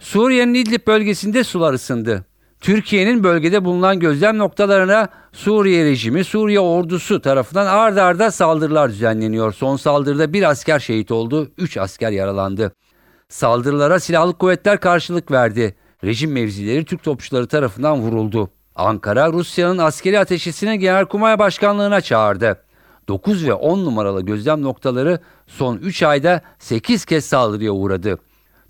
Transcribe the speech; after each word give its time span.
Suriye'nin 0.00 0.54
İdlib 0.54 0.86
bölgesinde 0.86 1.44
sular 1.44 1.72
ısındı. 1.72 2.24
Türkiye'nin 2.60 3.24
bölgede 3.24 3.64
bulunan 3.64 4.00
gözlem 4.00 4.38
noktalarına 4.38 5.08
Suriye 5.32 5.84
rejimi, 5.84 6.24
Suriye 6.24 6.60
ordusu 6.60 7.20
tarafından 7.20 7.66
ard 7.66 7.96
arda 7.96 8.30
saldırılar 8.30 8.90
düzenleniyor. 8.90 9.52
Son 9.52 9.76
saldırıda 9.76 10.32
bir 10.32 10.50
asker 10.50 10.78
şehit 10.78 11.10
oldu, 11.10 11.50
üç 11.58 11.76
asker 11.76 12.10
yaralandı. 12.10 12.72
Saldırılara 13.28 14.00
silahlı 14.00 14.34
kuvvetler 14.34 14.80
karşılık 14.80 15.30
verdi. 15.30 15.74
Rejim 16.04 16.32
mevzileri 16.32 16.84
Türk 16.84 17.02
topçuları 17.02 17.46
tarafından 17.46 17.98
vuruldu. 17.98 18.50
Ankara, 18.74 19.32
Rusya'nın 19.32 19.78
askeri 19.78 20.18
ateşesini 20.18 20.78
Genelkurmay 20.78 21.38
Başkanlığı'na 21.38 22.00
çağırdı. 22.00 22.62
9 23.08 23.46
ve 23.46 23.54
10 23.54 23.84
numaralı 23.84 24.22
gözlem 24.22 24.62
noktaları 24.62 25.18
son 25.46 25.76
3 25.76 26.02
ayda 26.02 26.40
8 26.58 27.04
kez 27.04 27.24
saldırıya 27.24 27.72
uğradı. 27.72 28.18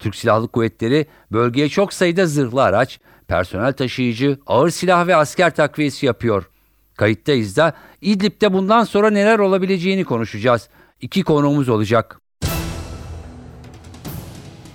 Türk 0.00 0.16
Silahlı 0.16 0.48
Kuvvetleri 0.48 1.06
bölgeye 1.32 1.68
çok 1.68 1.92
sayıda 1.92 2.27
zırhlı 2.27 2.62
araç, 2.62 3.00
personel 3.28 3.72
taşıyıcı, 3.72 4.38
ağır 4.46 4.70
silah 4.70 5.06
ve 5.06 5.16
asker 5.16 5.54
takviyesi 5.54 6.07
yapıyor. 6.07 6.51
Kayıttayız 6.96 7.57
da 7.57 7.73
İdlib'de 8.01 8.52
bundan 8.52 8.84
sonra 8.84 9.10
neler 9.10 9.38
olabileceğini 9.38 10.04
konuşacağız. 10.04 10.68
İki 11.01 11.23
konuğumuz 11.23 11.68
olacak. 11.68 12.20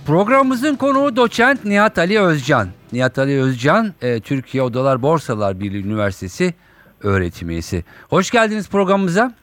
Programımızın 0.06 0.76
konuğu 0.76 1.16
doçent 1.16 1.64
Nihat 1.64 1.98
Ali 1.98 2.20
Özcan. 2.20 2.68
Nihat 2.92 3.18
Ali 3.18 3.42
Özcan, 3.42 3.94
e, 4.02 4.20
Türkiye 4.20 4.62
Odalar 4.62 5.02
Borsalar 5.02 5.60
Birliği 5.60 5.84
Üniversitesi 5.84 6.54
öğretim 7.02 7.50
üyesi. 7.50 7.84
Hoş 8.08 8.30
geldiniz 8.30 8.68
programımıza. 8.68 9.34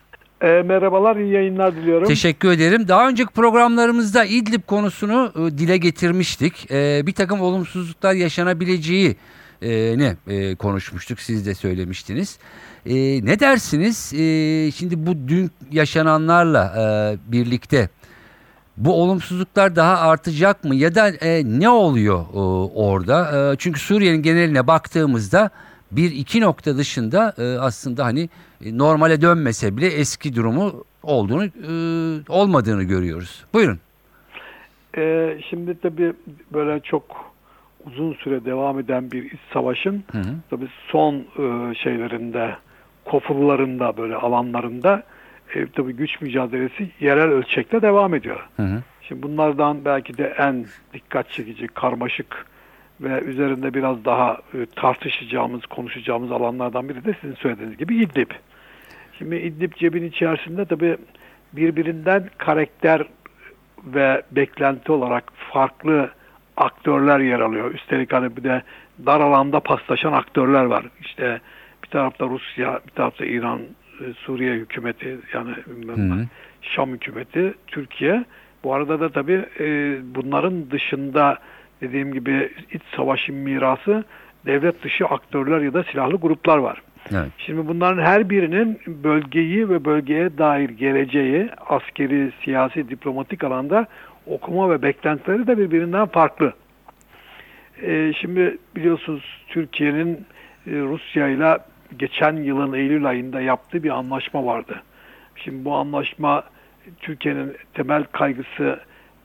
E, 0.44 0.62
merhabalar, 0.62 1.16
iyi 1.16 1.34
yayınlar 1.34 1.76
diliyorum. 1.76 2.08
Teşekkür 2.08 2.52
ederim. 2.52 2.88
Daha 2.88 3.10
önceki 3.10 3.34
programlarımızda 3.34 4.26
İdlib 4.26 4.62
konusunu 4.68 5.32
e, 5.36 5.58
dile 5.58 5.78
getirmiştik. 5.78 6.72
E, 6.72 7.08
bir 7.08 7.14
takım 7.14 7.42
olumsuzluklar 7.42 8.14
yaşanabileceği 8.14 9.16
e, 9.62 9.98
ne 9.98 10.16
e, 10.28 10.56
konuşmuştuk. 10.56 11.20
Siz 11.20 11.46
de 11.46 11.56
söylemiştiniz. 11.56 12.38
E, 12.86 12.96
ne 13.26 13.40
dersiniz? 13.40 14.14
E, 14.14 14.72
şimdi 14.72 15.06
bu 15.08 15.28
dün 15.28 15.52
yaşananlarla 15.72 16.74
e, 16.78 17.32
birlikte 17.32 17.90
bu 18.78 18.94
olumsuzluklar 18.94 19.76
daha 19.76 19.98
artacak 19.98 20.64
mı 20.64 20.76
ya 20.76 20.96
da 20.96 21.10
e, 21.10 21.44
ne 21.46 21.70
oluyor 21.70 22.26
e, 22.34 22.38
orada? 22.76 23.52
E, 23.52 23.56
çünkü 23.58 23.80
Suriye'nin 23.80 24.22
geneline 24.22 24.68
baktığımızda 24.68 25.50
bir 25.96 26.12
iki 26.12 26.42
nokta 26.42 26.78
dışında 26.78 27.34
e, 27.38 27.60
aslında 27.60 28.06
hani 28.06 28.30
e, 28.66 28.78
normale 28.78 29.22
dönmese 29.22 29.78
bile 29.78 29.88
eski 29.88 30.36
durumu 30.36 30.84
olduğunu 31.04 31.46
e, 31.46 31.72
olmadığını 32.30 32.84
görüyoruz. 32.84 33.46
Buyurun. 33.54 33.80
E, 34.98 35.38
şimdi 35.50 35.80
tabii 35.80 36.14
böyle 36.54 36.80
çok 36.80 37.34
uzun 37.86 38.14
süre 38.14 38.46
devam 38.46 38.80
eden 38.80 39.12
bir 39.12 39.24
iç 39.24 39.40
savaşın 39.54 40.04
hı 40.12 40.18
hı. 40.18 40.36
tabii 40.50 40.68
son 40.88 41.16
e, 41.16 41.76
şeylerinde, 41.76 42.56
kofullarında 43.06 43.98
böyle 43.98 44.16
alanlarında 44.16 45.04
e, 45.56 45.68
tabii 45.68 45.94
güç 45.94 46.22
mücadelesi 46.22 46.90
yerel 47.00 47.30
ölçekte 47.30 47.82
devam 47.82 48.14
ediyor. 48.14 48.48
Hı 48.58 48.64
hı. 48.64 48.82
Şimdi 49.02 49.24
bunlardan 49.24 49.86
belki 49.86 50.18
de 50.18 50.34
en 50.38 50.66
dikkat 50.94 51.30
çekici, 51.30 51.68
karmaşık 51.68 52.46
ve 53.02 53.22
üzerinde 53.22 53.74
biraz 53.74 54.06
daha 54.06 54.38
e, 54.54 54.66
tartışacağımız, 54.76 55.66
konuşacağımız 55.66 56.32
alanlardan 56.32 56.90
biri 56.90 57.06
de 57.06 57.16
sizin 57.22 57.36
söylediğiniz 57.36 57.78
gibi 57.78 57.96
İdlib. 57.96 58.32
Şimdi 59.18 59.36
İdlib 59.36 59.74
cebin 59.74 60.04
içerisinde 60.04 60.66
tabii 60.66 60.98
birbirinden 61.54 62.30
karakter 62.38 63.06
ve 63.86 64.22
beklenti 64.32 64.92
olarak 64.92 65.24
farklı 65.52 66.10
aktörler 66.58 67.20
yer 67.20 67.40
alıyor. 67.40 67.74
Üstelik 67.74 68.14
hani 68.14 68.38
bir 68.38 68.44
de 68.44 68.62
dar 69.06 69.22
alanda 69.22 69.60
paslaşan 69.60 70.14
aktörler 70.14 70.66
var. 70.66 70.86
İşte 71.02 71.42
bir 71.84 71.90
tarafta 71.90 72.26
Rusya, 72.26 72.80
bir 72.88 72.92
tarafta 72.92 73.26
İran, 73.26 73.60
e, 74.00 74.14
Suriye 74.14 74.54
hükümeti 74.54 75.18
yani 75.34 75.52
Hı. 75.88 76.26
Şam 76.62 76.90
hükümeti, 76.90 77.54
Türkiye. 77.68 78.26
Bu 78.64 78.74
arada 78.74 79.00
da 79.00 79.10
tabii 79.10 79.46
e, 79.60 79.98
bunların 80.16 80.72
dışında 80.72 81.38
dediğim 81.84 82.14
gibi 82.14 82.52
iç 82.72 82.82
savaşın 82.96 83.36
mirası 83.36 84.04
devlet 84.46 84.84
dışı 84.84 85.06
aktörler 85.06 85.62
ya 85.62 85.74
da 85.74 85.84
silahlı 85.84 86.16
gruplar 86.16 86.58
var. 86.58 86.82
Evet. 87.12 87.30
Şimdi 87.38 87.68
bunların 87.68 88.04
her 88.04 88.30
birinin 88.30 88.80
bölgeyi 88.88 89.70
ve 89.70 89.86
bölgeye 89.86 90.38
dair 90.38 90.70
geleceği 90.70 91.50
askeri, 91.70 92.32
siyasi, 92.44 92.90
diplomatik 92.90 93.44
alanda 93.44 93.88
okuma 94.28 94.70
ve 94.70 94.82
beklentileri 94.82 95.48
de 95.48 95.58
birbirinden 95.58 96.06
farklı. 96.06 96.54
Ee, 97.82 98.14
şimdi 98.22 98.58
biliyorsunuz 98.76 99.24
Türkiye'nin 99.48 100.26
e, 100.68 100.72
Rusya 100.72 101.28
ile 101.28 101.58
geçen 101.98 102.36
yılın 102.36 102.74
Eylül 102.74 103.06
ayında 103.06 103.42
yaptığı 103.42 103.84
bir 103.84 103.90
anlaşma 103.90 104.46
vardı. 104.46 104.84
Şimdi 105.36 105.66
bu 105.66 105.76
anlaşma 105.76 106.44
Türkiye'nin 107.00 107.56
temel 107.74 108.04
kaygısı 108.04 108.80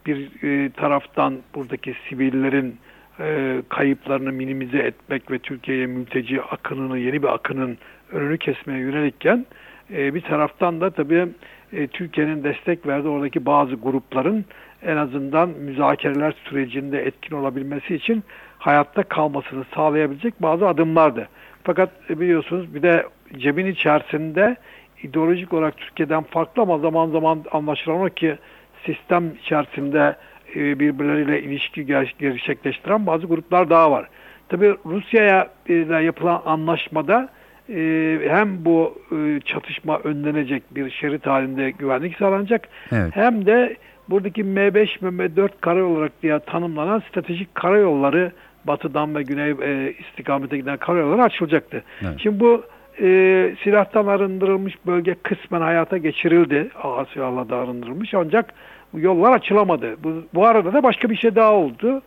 bir 0.08 0.42
e, 0.42 0.70
taraftan 0.70 1.38
buradaki 1.54 1.94
sivillerin 2.08 2.76
e, 3.20 3.56
kayıplarını 3.68 4.32
minimize 4.32 4.78
etmek 4.78 5.30
ve 5.30 5.38
Türkiye'ye 5.38 5.86
mülteci 5.86 6.42
akınını, 6.42 6.98
yeni 6.98 7.22
bir 7.22 7.34
akının 7.34 7.78
önünü 8.12 8.38
kesmeye 8.38 8.78
yönelikken 8.78 9.46
e, 9.90 10.14
bir 10.14 10.20
taraftan 10.20 10.80
da 10.80 10.90
tabii 10.90 11.28
e, 11.72 11.86
Türkiye'nin 11.86 12.44
destek 12.44 12.86
verdiği 12.86 13.08
oradaki 13.08 13.46
bazı 13.46 13.74
grupların 13.74 14.44
en 14.82 14.96
azından 14.96 15.48
müzakereler 15.48 16.34
sürecinde 16.44 17.06
etkin 17.06 17.36
olabilmesi 17.36 17.94
için 17.94 18.24
hayatta 18.58 19.02
kalmasını 19.02 19.64
sağlayabilecek 19.74 20.42
bazı 20.42 20.68
adımlardı. 20.68 21.28
Fakat 21.64 21.90
e, 22.10 22.20
biliyorsunuz 22.20 22.74
bir 22.74 22.82
de 22.82 23.06
cebin 23.38 23.66
içerisinde 23.66 24.56
ideolojik 25.02 25.52
olarak 25.52 25.76
Türkiye'den 25.76 26.22
farklı 26.22 26.62
ama 26.62 26.78
zaman 26.78 27.10
zaman 27.10 27.44
anlaşılan 27.52 28.00
o 28.00 28.08
ki 28.08 28.38
sistem 28.86 29.32
içerisinde 29.42 30.16
e, 30.54 30.78
birbirleriyle 30.78 31.42
ilişki 31.42 31.86
gerçekleştiren 31.86 33.06
bazı 33.06 33.26
gruplar 33.26 33.70
daha 33.70 33.90
var. 33.90 34.08
Tabii 34.48 34.74
Rusya'ya 34.86 35.48
ile 35.68 36.02
yapılan 36.02 36.42
anlaşmada 36.46 37.28
e, 37.68 38.20
hem 38.28 38.64
bu 38.64 38.98
çatışma 39.44 39.98
önlenecek 39.98 40.62
bir 40.70 40.90
şerit 40.90 41.26
halinde 41.26 41.70
güvenlik 41.70 42.16
sağlanacak 42.16 42.68
evet. 42.92 43.16
hem 43.16 43.46
de 43.46 43.76
buradaki 44.08 44.44
M5 44.44 45.02
ve 45.02 45.08
M4 45.08 45.48
karayol 45.60 45.96
olarak 45.96 46.22
diye 46.22 46.38
tanımlanan 46.38 47.02
stratejik 47.10 47.54
karayolları 47.54 48.32
batıdan 48.64 49.14
ve 49.14 49.22
güney 49.22 49.50
e, 49.50 49.94
istikamete 49.98 50.56
giden 50.56 50.76
karayolları 50.76 51.22
açılacaktı. 51.22 51.82
Evet. 52.02 52.14
Şimdi 52.18 52.40
bu 52.40 52.64
e, 53.00 53.54
silahtan 53.64 54.06
arındırılmış 54.06 54.74
bölge 54.86 55.14
kısmen 55.14 55.60
hayata 55.60 55.98
geçirildi. 55.98 56.70
Asya'la 56.82 57.48
da 57.48 57.56
arındırılmış 57.56 58.14
ancak 58.14 58.54
bu 58.92 59.00
yollar 59.00 59.32
açılamadı. 59.32 59.96
Bu, 60.04 60.24
bu 60.34 60.46
arada 60.46 60.72
da 60.72 60.82
başka 60.82 61.10
bir 61.10 61.16
şey 61.16 61.34
daha 61.34 61.52
oldu. 61.52 62.02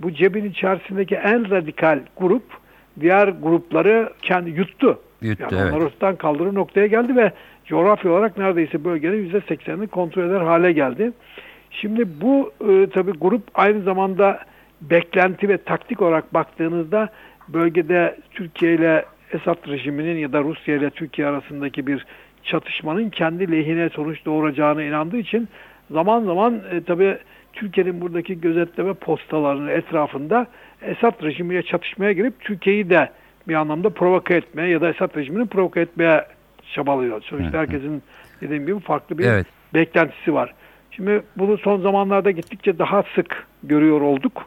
Bu 0.00 0.12
cebin 0.12 0.44
içerisindeki 0.44 1.14
en 1.14 1.50
radikal 1.50 2.00
grup 2.16 2.44
diğer 3.00 3.28
grupları 3.28 4.10
kendi 4.22 4.50
yuttu. 4.50 4.98
Yuttu 5.22 5.42
yani 5.50 5.62
evet. 5.62 5.72
Onlar 5.74 5.86
ortadan 5.86 6.16
kaldırır 6.16 6.54
noktaya 6.54 6.86
geldi 6.86 7.16
ve 7.16 7.32
coğrafya 7.64 8.12
olarak 8.12 8.38
neredeyse 8.38 8.84
bölgenin 8.84 9.30
%80'ini 9.30 9.86
kontrol 9.86 10.22
eder 10.22 10.40
hale 10.40 10.72
geldi. 10.72 11.12
Şimdi 11.70 12.20
bu 12.20 12.52
e, 12.68 12.90
tabi 12.90 13.12
grup 13.12 13.42
aynı 13.54 13.82
zamanda 13.82 14.40
beklenti 14.80 15.48
ve 15.48 15.58
taktik 15.58 16.02
olarak 16.02 16.34
baktığınızda 16.34 17.08
bölgede 17.48 18.16
Türkiye 18.30 18.74
ile 18.74 19.04
Esad 19.34 19.68
rejiminin 19.68 20.18
ya 20.18 20.32
da 20.32 20.42
Rusya 20.42 20.76
ile 20.76 20.90
Türkiye 20.90 21.26
arasındaki 21.26 21.86
bir 21.86 22.06
çatışmanın 22.44 23.10
kendi 23.10 23.52
lehine 23.52 23.88
sonuç 23.88 24.24
doğuracağına 24.24 24.82
inandığı 24.82 25.16
için 25.16 25.48
zaman 25.90 26.24
zaman 26.24 26.62
e, 26.72 26.80
tabi 26.80 27.18
Türkiye'nin 27.52 28.00
buradaki 28.00 28.40
gözetleme 28.40 28.94
postalarının 28.94 29.68
etrafında 29.68 30.46
Esad 30.82 31.22
rejimiyle 31.22 31.62
çatışmaya 31.62 32.12
girip 32.12 32.40
Türkiye'yi 32.40 32.90
de 32.90 33.10
bir 33.48 33.54
anlamda 33.54 33.90
provoke 33.90 34.34
etmeye 34.34 34.68
ya 34.68 34.80
da 34.80 34.88
Esad 34.88 35.16
rejimini 35.16 35.46
provoke 35.46 35.80
etmeye 35.80 36.24
çabalıyor. 36.74 37.22
Sonuçta 37.22 37.58
herkesin 37.58 38.02
dediğim 38.40 38.66
gibi 38.66 38.80
farklı 38.80 39.18
bir 39.18 39.24
evet. 39.24 39.46
beklentisi 39.74 40.34
var. 40.34 40.54
Şimdi 40.90 41.22
bunu 41.36 41.58
son 41.58 41.80
zamanlarda 41.80 42.30
gittikçe 42.30 42.78
daha 42.78 43.04
sık 43.14 43.46
görüyor 43.62 44.00
olduk. 44.00 44.46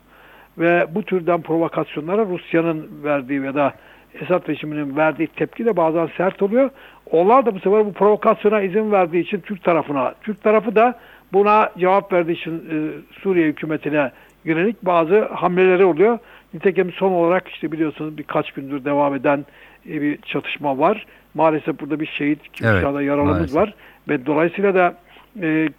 ve 0.57 0.88
bu 0.95 1.04
türden 1.04 1.42
provokasyonlara 1.42 2.25
Rusya'nın 2.25 2.89
verdiği 3.04 3.42
ya 3.42 3.56
da 3.56 3.74
Esad 4.21 4.49
rejiminin 4.49 4.97
verdiği 4.97 5.27
tepki 5.27 5.65
de 5.65 5.77
bazen 5.77 6.09
sert 6.17 6.41
oluyor. 6.41 6.69
Onlar 7.11 7.45
da 7.45 7.55
bu 7.55 7.59
sefer 7.59 7.85
bu 7.85 7.93
provokasyona 7.93 8.61
izin 8.61 8.91
verdiği 8.91 9.19
için 9.23 9.39
Türk 9.39 9.63
tarafına, 9.63 10.13
Türk 10.21 10.43
tarafı 10.43 10.75
da 10.75 10.99
buna 11.33 11.69
cevap 11.77 12.13
verdiği 12.13 12.31
için 12.31 12.55
e, 12.55 12.75
Suriye 13.21 13.47
hükümetine 13.47 14.11
yönelik 14.45 14.85
bazı 14.85 15.25
hamleleri 15.25 15.85
oluyor. 15.85 16.19
Nitekim 16.53 16.91
son 16.91 17.11
olarak 17.11 17.47
işte 17.47 17.71
biliyorsunuz 17.71 18.17
birkaç 18.17 18.51
gündür 18.51 18.85
devam 18.85 19.15
eden 19.15 19.45
e, 19.89 20.01
bir 20.01 20.17
çatışma 20.21 20.77
var. 20.77 21.05
Maalesef 21.33 21.79
burada 21.79 21.99
bir 21.99 22.05
şehit, 22.05 22.39
Evet, 22.63 22.83
evet, 22.91 23.05
yaralımız 23.05 23.35
maalesef. 23.35 23.55
var. 23.55 23.73
Ve 24.09 24.25
dolayısıyla 24.25 24.75
da 24.75 24.95
e, 25.41 25.69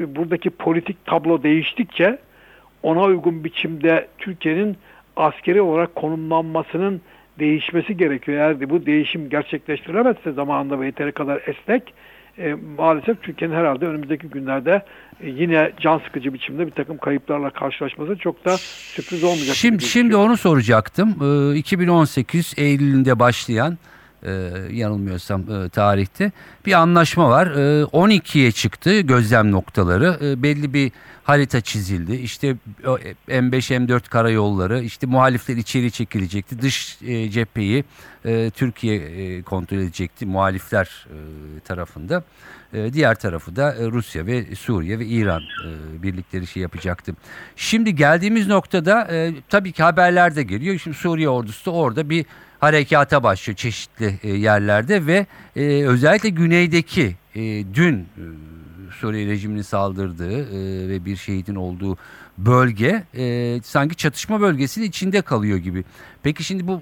buradaki 0.00 0.50
politik 0.50 1.06
tablo 1.06 1.42
değiştikçe 1.42 2.18
ona 2.82 3.02
uygun 3.02 3.44
biçimde 3.44 4.06
Türkiye'nin 4.18 4.76
askeri 5.16 5.60
olarak 5.60 5.94
konumlanmasının 5.94 7.00
değişmesi 7.38 7.96
gerekiyor. 7.96 8.38
Eğer 8.38 8.70
bu 8.70 8.86
değişim 8.86 9.28
gerçekleştirilemezse 9.28 10.32
zamanında 10.32 10.80
ve 10.80 10.86
yeteri 10.86 11.12
kadar 11.12 11.42
esnek 11.46 11.94
e, 12.38 12.54
maalesef 12.78 13.22
Türkiye'nin 13.22 13.54
herhalde 13.54 13.86
önümüzdeki 13.86 14.28
günlerde 14.28 14.82
e, 15.20 15.28
yine 15.28 15.72
can 15.80 15.98
sıkıcı 15.98 16.34
biçimde 16.34 16.66
bir 16.66 16.70
takım 16.70 16.98
kayıplarla 16.98 17.50
karşılaşması 17.50 18.16
çok 18.16 18.44
da 18.44 18.56
sürpriz 18.56 19.24
olmayacak. 19.24 19.56
Şimdi, 19.56 19.84
şimdi 19.84 20.16
onu 20.16 20.36
soracaktım. 20.36 21.16
Ee, 21.54 21.58
2018 21.58 22.54
Eylül'ünde 22.56 23.18
başlayan 23.18 23.78
e, 24.22 24.30
yanılmıyorsam 24.70 25.40
e, 25.40 25.68
tarihte 25.68 26.32
bir 26.66 26.72
anlaşma 26.72 27.30
var. 27.30 27.46
E, 27.46 27.82
12'ye 27.82 28.52
çıktı 28.52 29.00
gözlem 29.00 29.52
noktaları. 29.52 30.16
E, 30.24 30.42
belli 30.42 30.74
bir 30.74 30.92
harita 31.24 31.60
çizildi. 31.60 32.14
İşte 32.14 32.56
o 32.86 32.98
M5 33.28 33.86
M4 33.86 34.08
karayolları, 34.08 34.82
işte 34.82 35.06
muhalifler 35.06 35.56
içeri 35.56 35.90
çekilecekti. 35.90 36.62
Dış 36.62 36.98
e, 37.02 37.30
cepheyi 37.30 37.84
e, 38.24 38.50
Türkiye 38.50 38.96
e, 38.96 39.42
kontrol 39.42 39.78
edecekti 39.78 40.26
muhalifler 40.26 41.06
e, 41.06 41.16
tarafında. 41.60 42.24
E, 42.72 42.92
diğer 42.92 43.14
tarafı 43.14 43.56
da 43.56 43.74
e, 43.74 43.86
Rusya 43.86 44.26
ve 44.26 44.54
Suriye 44.54 44.98
ve 44.98 45.06
İran 45.06 45.42
e, 45.42 46.02
birlikleri 46.02 46.46
şey 46.46 46.62
yapacaktı. 46.62 47.14
Şimdi 47.56 47.94
geldiğimiz 47.94 48.46
noktada 48.48 49.08
e, 49.10 49.34
tabii 49.48 49.72
ki 49.72 49.82
haberler 49.82 50.36
de 50.36 50.42
geliyor. 50.42 50.78
Şimdi 50.78 50.96
Suriye 50.96 51.28
ordusu 51.28 51.70
da 51.70 51.74
orada 51.74 52.10
bir 52.10 52.26
harekata 52.60 53.22
başlıyor 53.22 53.56
çeşitli 53.56 54.18
e, 54.22 54.28
yerlerde 54.28 55.06
ve 55.06 55.26
e, 55.56 55.84
özellikle 55.84 56.28
güneydeki 56.28 57.16
e, 57.34 57.40
dün 57.74 57.98
e, 57.98 58.24
Suriye 58.92 59.26
rejiminin 59.26 59.62
saldırdığı 59.62 60.40
e, 60.40 60.88
ve 60.88 61.04
bir 61.04 61.16
şehidin 61.16 61.54
olduğu 61.54 61.96
bölge 62.38 63.02
e, 63.16 63.60
sanki 63.62 63.96
çatışma 63.96 64.40
bölgesinin 64.40 64.86
içinde 64.86 65.22
kalıyor 65.22 65.58
gibi. 65.58 65.84
Peki 66.22 66.44
şimdi 66.44 66.66
bu 66.66 66.80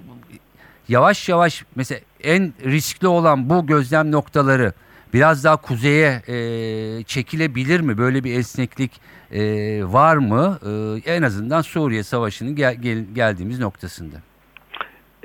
yavaş 0.88 1.28
yavaş 1.28 1.64
mesela 1.74 2.00
en 2.22 2.52
riskli 2.64 3.06
olan 3.06 3.50
bu 3.50 3.66
gözlem 3.66 4.12
noktaları 4.12 4.72
biraz 5.14 5.44
daha 5.44 5.56
kuzeye 5.56 6.22
e, 6.28 7.02
çekilebilir 7.02 7.80
mi? 7.80 7.98
Böyle 7.98 8.24
bir 8.24 8.38
esneklik 8.38 8.92
e, 9.32 9.42
var 9.84 10.16
mı? 10.16 10.58
E, 11.06 11.12
en 11.14 11.22
azından 11.22 11.60
Suriye 11.62 12.02
Savaşı'nın 12.02 12.56
gel, 12.56 12.74
gel- 12.74 13.04
geldiğimiz 13.14 13.58
noktasında. 13.58 14.16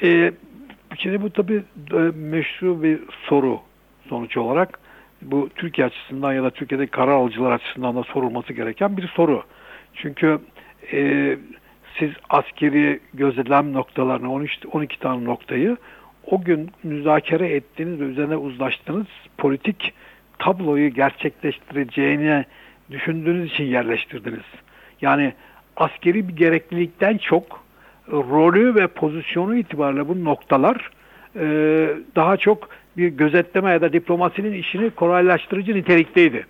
E, 0.03 0.31
şimdi 0.97 1.21
bu 1.21 1.29
tabii 1.29 1.63
e, 1.93 1.97
meşru 2.15 2.83
bir 2.83 2.99
soru 3.29 3.59
sonuç 4.09 4.37
olarak. 4.37 4.79
Bu 5.21 5.49
Türkiye 5.55 5.87
açısından 5.87 6.33
ya 6.33 6.43
da 6.43 6.49
Türkiye'deki 6.49 6.91
karar 6.91 7.11
alıcılar 7.11 7.51
açısından 7.51 7.95
da 7.95 8.03
sorulması 8.03 8.53
gereken 8.53 8.97
bir 8.97 9.07
soru. 9.07 9.43
Çünkü 9.93 10.39
e, 10.93 11.37
siz 11.99 12.11
askeri 12.29 12.99
gözlem 13.13 13.73
noktalarını 13.73 14.31
13, 14.33 14.51
12 14.71 14.99
tane 14.99 15.25
noktayı 15.25 15.77
o 16.25 16.43
gün 16.43 16.71
müzakere 16.83 17.47
ettiğiniz 17.47 17.99
ve 17.99 18.03
üzerine 18.03 18.35
uzlaştığınız 18.37 19.07
politik 19.37 19.93
tabloyu 20.39 20.89
gerçekleştireceğini 20.89 22.45
düşündüğünüz 22.91 23.51
için 23.51 23.63
yerleştirdiniz. 23.63 24.45
Yani 25.01 25.33
askeri 25.77 26.27
bir 26.27 26.35
gereklilikten 26.35 27.17
çok 27.17 27.65
rolü 28.07 28.75
ve 28.75 28.87
pozisyonu 28.87 29.55
itibariyle 29.55 30.07
bu 30.07 30.23
noktalar 30.23 30.91
e, 31.35 31.45
daha 32.15 32.37
çok 32.37 32.69
bir 32.97 33.07
gözetleme 33.07 33.71
ya 33.71 33.81
da 33.81 33.93
diplomasinin 33.93 34.53
işini 34.53 34.89
kolaylaştırıcı 34.89 35.75
nitelikteydi. 35.75 36.45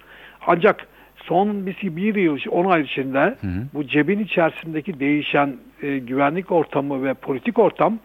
Ancak 0.47 0.87
son 1.15 1.65
bir, 1.65 1.95
bir 1.95 2.15
yıl, 2.15 2.39
10 2.49 2.65
ay 2.65 2.81
içinde 2.81 3.35
bu 3.73 3.87
cebin 3.87 4.19
içerisindeki 4.19 4.99
değişen 4.99 5.55
e, 5.81 5.97
güvenlik 5.97 6.51
ortamı 6.51 7.03
ve 7.03 7.13
politik 7.13 7.59
ortam 7.59 7.99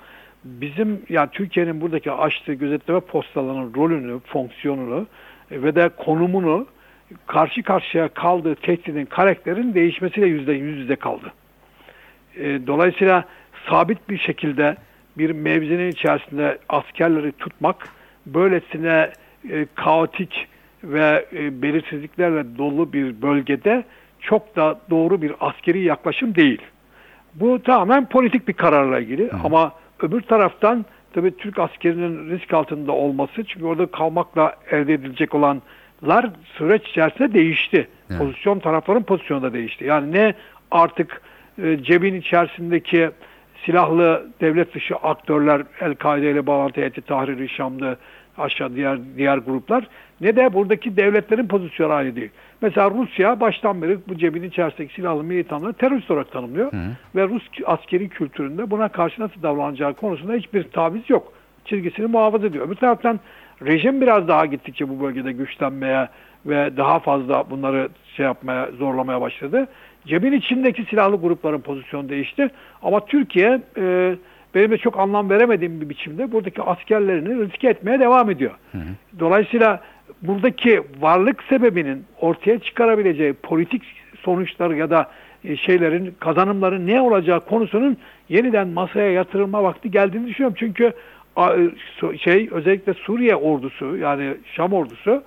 bizim 0.45 1.03
yani 1.09 1.29
Türkiye'nin 1.33 1.81
buradaki 1.81 2.13
açtığı 2.13 2.53
gözetleme 2.53 3.01
postalarının 3.01 3.75
rolünü, 3.75 4.21
fonksiyonunu 4.21 5.07
e, 5.51 5.63
ve 5.63 5.75
de 5.75 5.89
konumunu 5.89 6.67
karşı 7.27 7.63
karşıya 7.63 8.09
kaldığı 8.09 8.55
tehdidin 8.55 9.05
karakterin 9.05 9.75
değişmesiyle 9.75 10.27
yüzde 10.27 10.53
yüz 10.53 10.79
yüze 10.79 10.97
kaldı. 10.97 11.33
E, 12.37 12.67
dolayısıyla 12.67 13.25
sabit 13.69 14.09
bir 14.09 14.19
şekilde 14.19 14.77
bir 15.19 15.31
mevzinin 15.31 15.91
içerisinde 15.91 16.59
askerleri 16.69 17.33
tutmak 17.33 17.89
böylesine 18.27 19.11
e, 19.51 19.67
kaotik 19.75 20.49
ve 20.85 21.27
e, 21.33 21.63
belirsizliklerle 21.63 22.59
dolu 22.59 22.93
bir 22.93 23.23
bölgede 23.23 23.85
çok 24.21 24.57
da 24.57 24.81
doğru 24.91 25.23
bir 25.23 25.33
askeri 25.41 25.83
yaklaşım 25.83 26.35
değil. 26.35 26.63
Bu 27.35 27.63
tamamen 27.63 28.09
politik 28.09 28.49
bir 28.49 28.53
kararla 28.53 29.01
ilgili 29.01 29.31
ama 29.45 29.73
öbür 30.03 30.21
taraftan 30.21 30.85
tabii 31.13 31.37
Türk 31.37 31.59
askerinin 31.59 32.31
risk 32.31 32.55
altında 32.55 32.93
olması 32.93 33.45
çünkü 33.45 33.67
orada 33.67 33.87
kalmakla 33.87 34.57
elde 34.71 34.95
edilecek 34.95 35.35
olanlar 35.35 36.31
süreç 36.45 36.89
içerisinde 36.89 37.35
değişti. 37.35 37.89
Evet. 38.11 38.21
Pozisyon 38.21 38.59
tarafların 38.59 39.03
pozisyonu 39.03 39.43
da 39.43 39.53
değişti. 39.53 39.85
Yani 39.85 40.13
ne 40.13 40.35
artık 40.71 41.23
e, 41.63 41.83
cebin 41.83 42.15
içerisindeki 42.15 43.11
silahlı 43.67 44.27
devlet 44.41 44.75
dışı 44.75 44.95
aktörler 44.95 45.63
El-Kaide 45.81 46.31
ile 46.31 46.47
bağlantı 46.47 46.81
etti 46.81 47.01
Tahrir-i 47.01 47.49
Şam'da 47.49 47.97
aşağı 48.39 48.75
diğer 48.75 48.99
diğer 49.17 49.39
gruplar 49.39 49.87
ne 50.21 50.37
de 50.37 50.53
buradaki 50.53 50.97
devletlerin 50.97 51.49
pozisyonu 51.49 51.93
aynı 51.93 52.17
değil. 52.17 52.31
Mesela 52.63 52.91
Rusya 52.91 53.41
baştan 53.41 53.83
beri 53.83 53.99
bu 54.09 54.19
cebin 54.19 54.43
içerisindeki 54.43 54.95
silahlı 54.95 55.25
militanları 55.25 55.73
terörist 55.73 56.11
olarak 56.11 56.33
tanımlıyor 56.33 56.73
ve 57.15 57.29
Rus 57.29 57.43
askeri 57.65 58.09
kültüründe 58.09 58.71
buna 58.71 58.89
karşı 58.89 59.23
nasıl 59.23 59.43
davranacağı 59.43 59.95
konusunda 59.95 60.33
hiçbir 60.33 60.63
taviz 60.63 61.11
yok. 61.11 61.33
Çizgisini 61.65 62.07
muhafaza 62.07 62.47
ediyor. 62.47 62.67
Öbür 62.67 62.75
taraftan 62.75 63.21
rejim 63.67 64.01
biraz 64.01 64.29
daha 64.29 64.47
gittikçe 64.47 64.89
bu 64.89 65.01
bölgede 65.03 65.33
güçlenmeye 65.33 66.09
ve 66.47 66.77
daha 66.77 66.99
fazla 66.99 67.51
bunları 67.51 67.89
şey 68.17 68.27
yapmaya, 68.27 68.71
zorlamaya 68.79 69.21
başladı. 69.21 69.69
Cebin 70.07 70.33
içindeki 70.33 70.85
silahlı 70.85 71.17
grupların 71.17 71.61
pozisyonu 71.61 72.09
değişti. 72.09 72.49
Ama 72.83 73.07
Türkiye 73.07 73.61
e, 73.77 74.15
benim 74.55 74.71
de 74.71 74.79
çok 74.79 74.99
anlam 74.99 75.31
veremediğim 75.31 75.81
bir 75.81 75.89
biçimde 75.89 76.33
buradaki 76.33 76.63
askerlerini 76.63 77.47
riske 77.47 77.69
etmeye 77.69 78.01
devam 78.01 78.31
ediyor. 78.31 78.53
Dolayısıyla 79.19 79.81
buradaki 80.23 80.83
varlık 81.01 81.43
sebebinin 81.43 82.05
ortaya 82.21 82.59
çıkarabileceği 82.59 83.33
politik 83.33 83.83
sonuçları 84.21 84.77
ya 84.77 84.91
da 84.91 85.11
e, 85.45 85.57
şeylerin 85.57 86.15
kazanımların 86.21 86.87
ne 86.87 87.01
olacağı 87.01 87.45
konusunun 87.45 87.97
yeniden 88.29 88.69
masaya 88.69 89.13
yatırılma 89.13 89.63
vakti 89.63 89.91
geldiğini 89.91 90.27
düşünüyorum. 90.27 90.57
Çünkü 90.59 90.93
şey 92.19 92.49
özellikle 92.51 92.95
Suriye 92.95 93.37
ordusu 93.37 93.97
yani 93.97 94.37
Şam 94.57 94.73
ordusu 94.73 95.23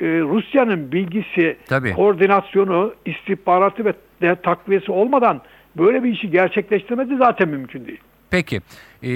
e, 0.00 0.06
Rusya'nın 0.06 0.92
bilgisi, 0.92 1.56
Tabii. 1.68 1.92
koordinasyonu, 1.92 2.94
istihbaratı 3.06 3.84
ve 3.84 3.92
de 4.22 4.36
takviyesi 4.42 4.92
olmadan 4.92 5.42
böyle 5.76 6.04
bir 6.04 6.12
işi 6.12 6.30
gerçekleştirmesi 6.30 7.16
zaten 7.16 7.48
mümkün 7.48 7.86
değil. 7.86 8.00
Peki 8.30 8.60
e, 9.02 9.12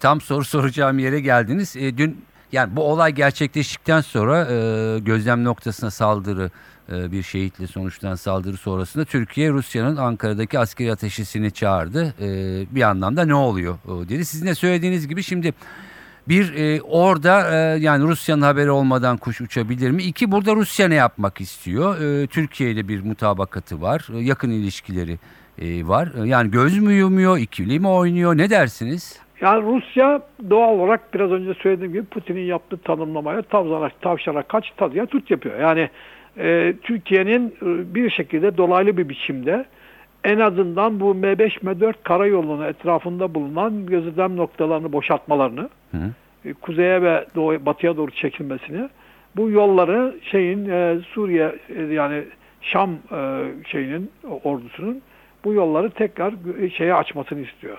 tam 0.00 0.20
soru 0.20 0.44
soracağım 0.54 0.98
yere 0.98 1.20
geldiniz. 1.20 1.76
E, 1.76 1.98
dün 1.98 2.16
yani 2.52 2.76
bu 2.76 2.82
olay 2.82 3.12
gerçekleştikten 3.12 4.00
sonra 4.00 4.46
e, 4.52 4.98
gözlem 4.98 5.44
noktasına 5.44 5.90
saldırı 5.90 6.44
e, 6.46 6.50
bir 6.88 7.22
şehitle 7.22 7.66
sonuçlanan 7.66 8.14
saldırı 8.14 8.56
sonrasında 8.56 9.04
Türkiye 9.04 9.50
Rusya'nın 9.50 9.96
Ankara'daki 9.96 10.58
askeri 10.58 10.92
ateşesini 10.92 11.50
çağırdı. 11.50 12.14
E, 12.20 12.28
bir 12.74 12.82
anlamda 12.82 13.24
ne 13.24 13.34
oluyor 13.34 13.74
e, 13.84 14.08
dedi. 14.08 14.24
Sizin 14.24 14.46
de 14.46 14.54
söylediğiniz 14.54 15.08
gibi 15.08 15.22
şimdi 15.22 15.54
bir 16.28 16.54
e, 16.54 16.82
orada 16.82 17.50
e, 17.50 17.78
yani 17.78 18.04
Rusya'nın 18.04 18.42
haberi 18.42 18.70
olmadan 18.70 19.16
kuş 19.16 19.40
uçabilir 19.40 19.90
mi? 19.90 20.02
İki 20.02 20.32
burada 20.32 20.54
Rusya 20.54 20.88
ne 20.88 20.94
yapmak 20.94 21.40
istiyor? 21.40 22.00
E, 22.00 22.26
Türkiye 22.26 22.70
ile 22.70 22.88
bir 22.88 23.04
mutabakatı 23.04 23.82
var. 23.82 24.08
E, 24.14 24.18
yakın 24.18 24.50
ilişkileri 24.50 25.18
e, 25.58 25.88
var. 25.88 26.08
E, 26.24 26.28
yani 26.28 26.50
göz 26.50 26.78
mü 26.78 26.92
yumuyor, 26.92 27.38
ikili 27.38 27.80
mi 27.80 27.88
oynuyor? 27.88 28.36
Ne 28.36 28.50
dersiniz? 28.50 29.20
Yani 29.40 29.62
Rusya 29.62 30.22
doğal 30.50 30.78
olarak 30.78 31.14
biraz 31.14 31.30
önce 31.30 31.54
söylediğim 31.62 31.92
gibi 31.92 32.04
Putin'in 32.04 32.44
yaptığı 32.44 32.76
tanımlamaya 32.76 33.42
tavşana, 33.42 33.90
tavşana 34.00 34.42
kaç 34.42 34.64
tazıya 34.76 35.06
tut 35.06 35.30
yapıyor. 35.30 35.60
Yani 35.60 35.90
e, 36.38 36.74
Türkiye'nin 36.82 37.48
e, 37.62 37.94
bir 37.94 38.10
şekilde 38.10 38.56
dolaylı 38.56 38.96
bir 38.96 39.08
biçimde 39.08 39.64
en 40.24 40.38
azından 40.38 41.00
bu 41.00 41.14
M5 41.14 41.58
M4 41.58 41.94
karayolunun 42.02 42.64
etrafında 42.64 43.34
bulunan 43.34 43.86
gözlem 43.86 44.36
noktalarını 44.36 44.92
boşaltmalarını, 44.92 45.68
Hı. 45.90 45.98
e, 46.44 46.52
kuzeye 46.52 47.02
ve 47.02 47.24
doğu, 47.34 47.66
batıya 47.66 47.96
doğru 47.96 48.10
çekilmesini, 48.10 48.88
bu 49.36 49.50
yolları 49.50 50.14
şeyin 50.22 50.68
e, 50.68 50.98
Suriye 51.08 51.54
e, 51.76 51.82
yani 51.82 52.24
Şam 52.60 52.90
e, 52.90 53.42
şeyinin 53.66 54.10
ordusunun 54.44 55.02
bu 55.44 55.52
yolları 55.52 55.90
tekrar 55.90 56.32
gö- 56.32 56.70
şeye 56.70 56.94
açmasını 56.94 57.40
istiyor. 57.40 57.78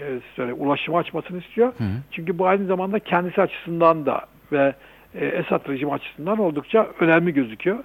E, 0.00 0.04
söyle 0.36 0.52
ulaşıma 0.52 0.98
açmasını 0.98 1.38
istiyor. 1.38 1.68
Hı. 1.68 1.84
Çünkü 2.10 2.38
bu 2.38 2.46
aynı 2.46 2.66
zamanda 2.66 2.98
kendisi 2.98 3.42
açısından 3.42 4.06
da 4.06 4.20
ve 4.52 4.74
e, 5.20 5.26
Esad 5.26 5.68
rejimi 5.68 5.92
açısından 5.92 6.38
oldukça 6.38 6.88
önemli 7.00 7.34
gözüküyor. 7.34 7.78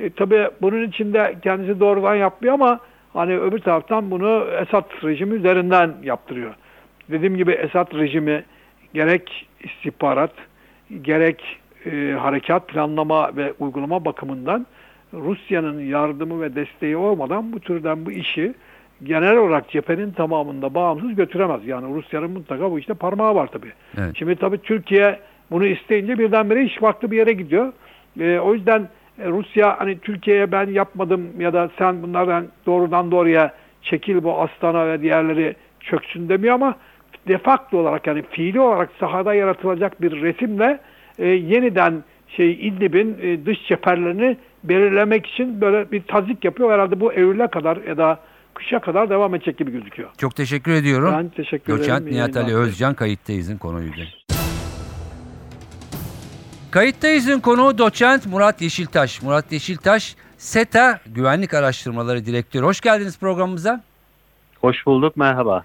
E, 0.00 0.10
tabii 0.10 0.48
bunun 0.62 0.88
içinde 0.88 1.34
kendisi 1.42 1.80
doğrudan 1.80 2.14
yapmıyor 2.14 2.54
ama 2.54 2.80
hani 3.12 3.38
öbür 3.38 3.58
taraftan 3.58 4.10
bunu 4.10 4.46
Esad 4.62 5.04
rejimi 5.04 5.34
üzerinden 5.34 5.94
yaptırıyor. 6.02 6.54
Dediğim 7.10 7.36
gibi 7.36 7.52
Esad 7.52 7.94
rejimi 7.94 8.44
gerek 8.94 9.48
istihbarat 9.60 10.32
gerek 11.02 11.58
e, 11.86 12.16
harekat 12.20 12.68
planlama 12.68 13.36
ve 13.36 13.52
uygulama 13.58 14.04
bakımından 14.04 14.66
Rusya'nın 15.14 15.80
yardımı 15.80 16.40
ve 16.40 16.54
desteği 16.54 16.96
olmadan 16.96 17.52
bu 17.52 17.60
türden 17.60 18.06
bu 18.06 18.12
işi 18.12 18.54
genel 19.02 19.36
olarak 19.36 19.70
cephenin 19.70 20.10
tamamında 20.10 20.74
bağımsız 20.74 21.14
götüremez. 21.14 21.66
Yani 21.66 21.94
Rusya'nın 21.94 22.30
mutlaka 22.30 22.70
bu 22.70 22.78
işte 22.78 22.94
parmağı 22.94 23.34
var 23.34 23.46
tabii. 23.46 23.72
Evet. 23.98 24.10
Şimdi 24.14 24.36
tabii 24.36 24.58
Türkiye 24.58 25.20
bunu 25.50 25.66
isteyince 25.66 26.18
birdenbire 26.18 26.64
iş 26.64 26.76
farklı 26.76 27.10
bir 27.10 27.16
yere 27.16 27.32
gidiyor. 27.32 27.72
E, 28.20 28.38
o 28.38 28.54
yüzden 28.54 28.88
e, 29.18 29.28
Rusya 29.28 29.80
hani 29.80 29.98
Türkiye'ye 29.98 30.52
ben 30.52 30.66
yapmadım 30.66 31.40
ya 31.40 31.52
da 31.52 31.70
sen 31.78 32.02
bunlardan 32.02 32.46
doğrudan 32.66 33.10
doğruya 33.10 33.52
çekil 33.82 34.22
bu 34.22 34.40
Astana 34.40 34.86
ve 34.86 35.02
diğerleri 35.02 35.56
çöksün 35.80 36.28
demiyor 36.28 36.54
ama 36.54 36.76
de 37.28 37.38
facto 37.38 37.78
olarak 37.78 38.06
yani 38.06 38.22
fiili 38.30 38.60
olarak 38.60 38.90
sahada 39.00 39.34
yaratılacak 39.34 40.02
bir 40.02 40.22
resimle 40.22 40.80
e, 41.18 41.26
yeniden 41.26 42.04
şey 42.28 42.52
İdlib'in 42.52 43.18
e, 43.22 43.46
dış 43.46 43.58
cepherlerini 43.68 44.36
belirlemek 44.64 45.26
için 45.26 45.60
böyle 45.60 45.90
bir 45.92 46.02
tazik 46.02 46.44
yapıyor. 46.44 46.72
Herhalde 46.72 47.00
bu 47.00 47.12
Eylül'e 47.12 47.46
kadar 47.46 47.76
ya 47.76 47.96
da 47.96 48.20
kışa 48.54 48.78
kadar 48.78 49.10
devam 49.10 49.34
edecek 49.34 49.58
gibi 49.58 49.72
gözüküyor. 49.72 50.08
Çok 50.18 50.36
teşekkür 50.36 50.72
ediyorum. 50.72 51.14
Ben 51.16 51.28
teşekkür 51.28 51.72
ederim. 51.72 51.82
Doçent 51.82 52.08
İyi 52.08 52.14
Nihat 52.14 52.36
Ali. 52.36 52.54
Özcan 52.54 52.94
kayıttayız'ın 52.94 53.58
konuydu. 53.58 54.00
Kayıttayız'ın 56.76 57.40
konuğu 57.40 57.78
doçent 57.78 58.26
Murat 58.26 58.62
Yeşiltaş. 58.62 59.22
Murat 59.22 59.52
Yeşiltaş, 59.52 60.16
SETA 60.38 61.00
Güvenlik 61.06 61.54
Araştırmaları 61.54 62.26
Direktörü. 62.26 62.64
Hoş 62.64 62.80
geldiniz 62.80 63.18
programımıza. 63.18 63.82
Hoş 64.60 64.86
bulduk, 64.86 65.16
merhaba. 65.16 65.64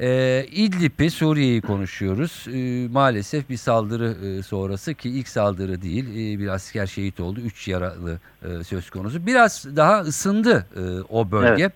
Ee, 0.00 0.46
İdlib'i, 0.50 1.10
Suriye'yi 1.10 1.60
konuşuyoruz. 1.62 2.46
Ee, 2.48 2.88
maalesef 2.92 3.48
bir 3.48 3.56
saldırı 3.56 4.16
e, 4.26 4.42
sonrası 4.42 4.94
ki 4.94 5.10
ilk 5.10 5.28
saldırı 5.28 5.82
değil, 5.82 6.04
e, 6.04 6.38
bir 6.38 6.48
asker 6.48 6.86
şehit 6.86 7.20
oldu, 7.20 7.40
3 7.40 7.68
yaralı 7.68 8.18
e, 8.42 8.64
söz 8.64 8.90
konusu. 8.90 9.26
Biraz 9.26 9.76
daha 9.76 10.00
ısındı 10.00 10.66
e, 10.76 10.80
o 11.08 11.30
bölge. 11.30 11.62
Evet. 11.62 11.72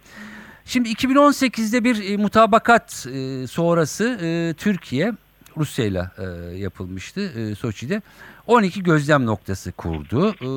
Şimdi 0.64 0.88
2018'de 0.88 1.84
bir 1.84 2.10
e, 2.12 2.16
mutabakat 2.16 3.06
e, 3.12 3.46
sonrası 3.46 4.18
e, 4.22 4.54
Türkiye 4.54 5.12
Rusya'yla 5.58 6.12
e, 6.18 6.56
yapılmıştı 6.56 7.20
e, 7.20 7.54
Soçi'de. 7.54 8.02
12 8.46 8.82
gözlem 8.82 9.26
noktası 9.26 9.72
kurdu. 9.72 10.30
E, 10.30 10.48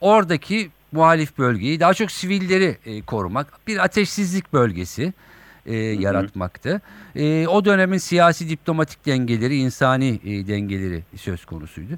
oradaki 0.00 0.70
muhalif 0.92 1.38
bölgeyi 1.38 1.80
daha 1.80 1.94
çok 1.94 2.10
sivilleri 2.10 2.78
e, 2.86 3.02
korumak, 3.02 3.66
bir 3.66 3.84
ateşsizlik 3.84 4.52
bölgesi 4.52 5.12
e, 5.66 5.76
yaratmaktı. 5.76 6.80
E, 7.16 7.46
o 7.46 7.64
dönemin 7.64 7.98
siyasi 7.98 8.48
diplomatik 8.48 9.06
dengeleri, 9.06 9.56
insani 9.56 10.20
e, 10.24 10.46
dengeleri 10.46 11.02
söz 11.16 11.44
konusuydu. 11.44 11.92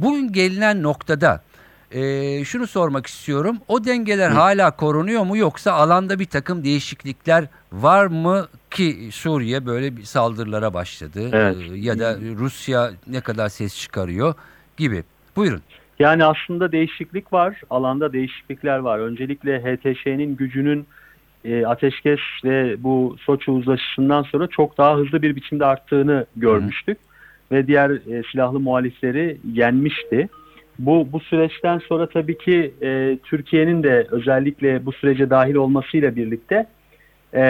Bugün 0.00 0.32
gelinen 0.32 0.82
noktada 0.82 1.42
e, 1.90 2.44
şunu 2.44 2.66
sormak 2.66 3.06
istiyorum. 3.06 3.56
O 3.68 3.84
dengeler 3.84 4.30
hala 4.30 4.76
korunuyor 4.76 5.24
mu 5.24 5.36
yoksa 5.36 5.72
alanda 5.72 6.18
bir 6.18 6.24
takım 6.24 6.64
değişiklikler 6.64 7.44
var 7.72 8.06
mı 8.06 8.48
ki 8.70 9.08
Suriye 9.12 9.66
böyle 9.66 9.96
bir 9.96 10.02
saldırılara 10.02 10.74
başladı 10.74 11.30
Evet. 11.32 11.56
E, 11.72 11.78
ya 11.78 11.98
da 11.98 12.16
Rusya 12.38 12.90
ne 13.06 13.20
kadar 13.20 13.48
ses 13.48 13.78
çıkarıyor 13.80 14.34
gibi. 14.76 15.04
Buyurun. 15.36 15.62
Yani 15.98 16.24
aslında 16.24 16.72
değişiklik 16.72 17.32
var, 17.32 17.60
alanda 17.70 18.12
değişiklikler 18.12 18.78
var. 18.78 18.98
Öncelikle 18.98 19.62
HTŞ'nin 19.62 20.36
gücünün 20.36 20.86
e, 21.44 21.66
ateşkes 21.66 22.20
ve 22.44 22.82
bu 22.82 23.16
Soçi 23.20 23.50
uzlaşısından 23.50 24.22
sonra 24.22 24.46
çok 24.46 24.78
daha 24.78 24.96
hızlı 24.96 25.22
bir 25.22 25.36
biçimde 25.36 25.64
arttığını 25.64 26.26
görmüştük. 26.36 26.98
Ve 27.52 27.66
diğer 27.66 27.90
e, 27.90 28.22
silahlı 28.32 28.60
muhalifleri 28.60 29.38
yenmişti. 29.52 30.28
Bu, 30.80 31.08
bu 31.12 31.20
süreçten 31.20 31.78
sonra 31.78 32.08
tabii 32.08 32.38
ki 32.38 32.74
e, 32.82 33.18
Türkiye'nin 33.24 33.82
de 33.82 34.06
özellikle 34.10 34.86
bu 34.86 34.92
sürece 34.92 35.30
dahil 35.30 35.54
olmasıyla 35.54 36.16
birlikte 36.16 36.66
e, 37.34 37.42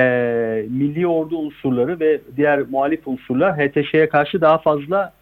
milli 0.70 1.06
ordu 1.06 1.38
unsurları 1.38 2.00
ve 2.00 2.20
diğer 2.36 2.60
muhalif 2.70 3.08
unsurlar 3.08 3.56
HTŞ'ye 3.56 4.08
karşı 4.08 4.40
daha 4.40 4.58
fazla 4.58 5.12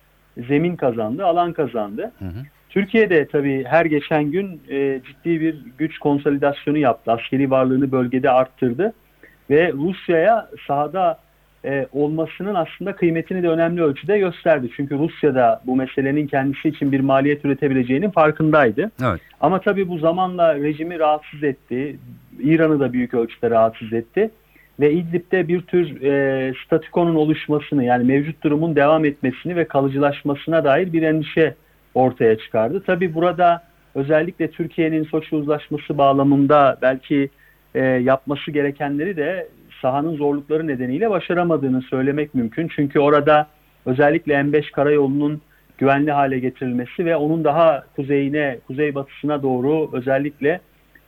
zemin 0.48 0.76
kazandı, 0.76 1.24
alan 1.24 1.52
kazandı. 1.52 2.12
Hı 2.18 2.24
hı. 2.24 2.42
Türkiye'de 2.68 3.26
tabii 3.26 3.64
her 3.64 3.84
geçen 3.84 4.24
gün 4.24 4.60
e, 4.70 5.00
ciddi 5.06 5.40
bir 5.40 5.56
güç 5.78 5.98
konsolidasyonu 5.98 6.78
yaptı. 6.78 7.12
Askeri 7.12 7.50
varlığını 7.50 7.92
bölgede 7.92 8.30
arttırdı 8.30 8.92
ve 9.50 9.72
Rusya'ya 9.72 10.48
sahada 10.66 11.18
e, 11.64 11.86
olmasının 11.92 12.54
aslında 12.54 12.96
kıymetini 12.96 13.42
de 13.42 13.48
önemli 13.48 13.82
ölçüde 13.82 14.18
gösterdi. 14.18 14.70
Çünkü 14.76 14.98
Rusya 14.98 15.34
da 15.34 15.62
bu 15.66 15.76
meselenin 15.76 16.26
kendisi 16.26 16.68
için 16.68 16.92
bir 16.92 17.00
maliyet 17.00 17.44
üretebileceğinin 17.44 18.10
farkındaydı. 18.10 18.90
Evet. 19.02 19.20
Ama 19.40 19.60
tabii 19.60 19.88
bu 19.88 19.98
zamanla 19.98 20.54
rejimi 20.54 20.98
rahatsız 20.98 21.42
etti. 21.42 21.96
İran'ı 22.38 22.80
da 22.80 22.92
büyük 22.92 23.14
ölçüde 23.14 23.50
rahatsız 23.50 23.92
etti. 23.92 24.30
Ve 24.80 24.92
İdlib'de 24.92 25.48
bir 25.48 25.60
tür 25.60 26.02
e, 26.02 26.54
statükonun 26.66 27.14
oluşmasını 27.14 27.84
yani 27.84 28.04
mevcut 28.04 28.42
durumun 28.42 28.76
devam 28.76 29.04
etmesini 29.04 29.56
ve 29.56 29.64
kalıcılaşmasına 29.64 30.64
dair 30.64 30.92
bir 30.92 31.02
endişe 31.02 31.54
ortaya 31.94 32.38
çıkardı. 32.38 32.82
Tabii 32.86 33.14
burada 33.14 33.62
özellikle 33.94 34.50
Türkiye'nin 34.50 35.04
Soçi 35.04 35.36
Uzlaşması 35.36 35.98
bağlamında 35.98 36.78
belki 36.82 37.30
e, 37.74 37.80
yapması 37.82 38.50
gerekenleri 38.50 39.16
de 39.16 39.48
sahanın 39.82 40.16
zorlukları 40.16 40.66
nedeniyle 40.66 41.10
başaramadığını 41.10 41.82
söylemek 41.82 42.34
mümkün. 42.34 42.68
Çünkü 42.76 43.00
orada 43.00 43.46
özellikle 43.86 44.34
M5 44.34 44.70
karayolunun 44.70 45.40
güvenli 45.78 46.12
hale 46.12 46.38
getirilmesi 46.38 47.04
ve 47.04 47.16
onun 47.16 47.44
daha 47.44 47.84
kuzeyine, 47.96 48.58
kuzeybatısına 48.66 49.42
doğru 49.42 49.90
özellikle 49.92 50.60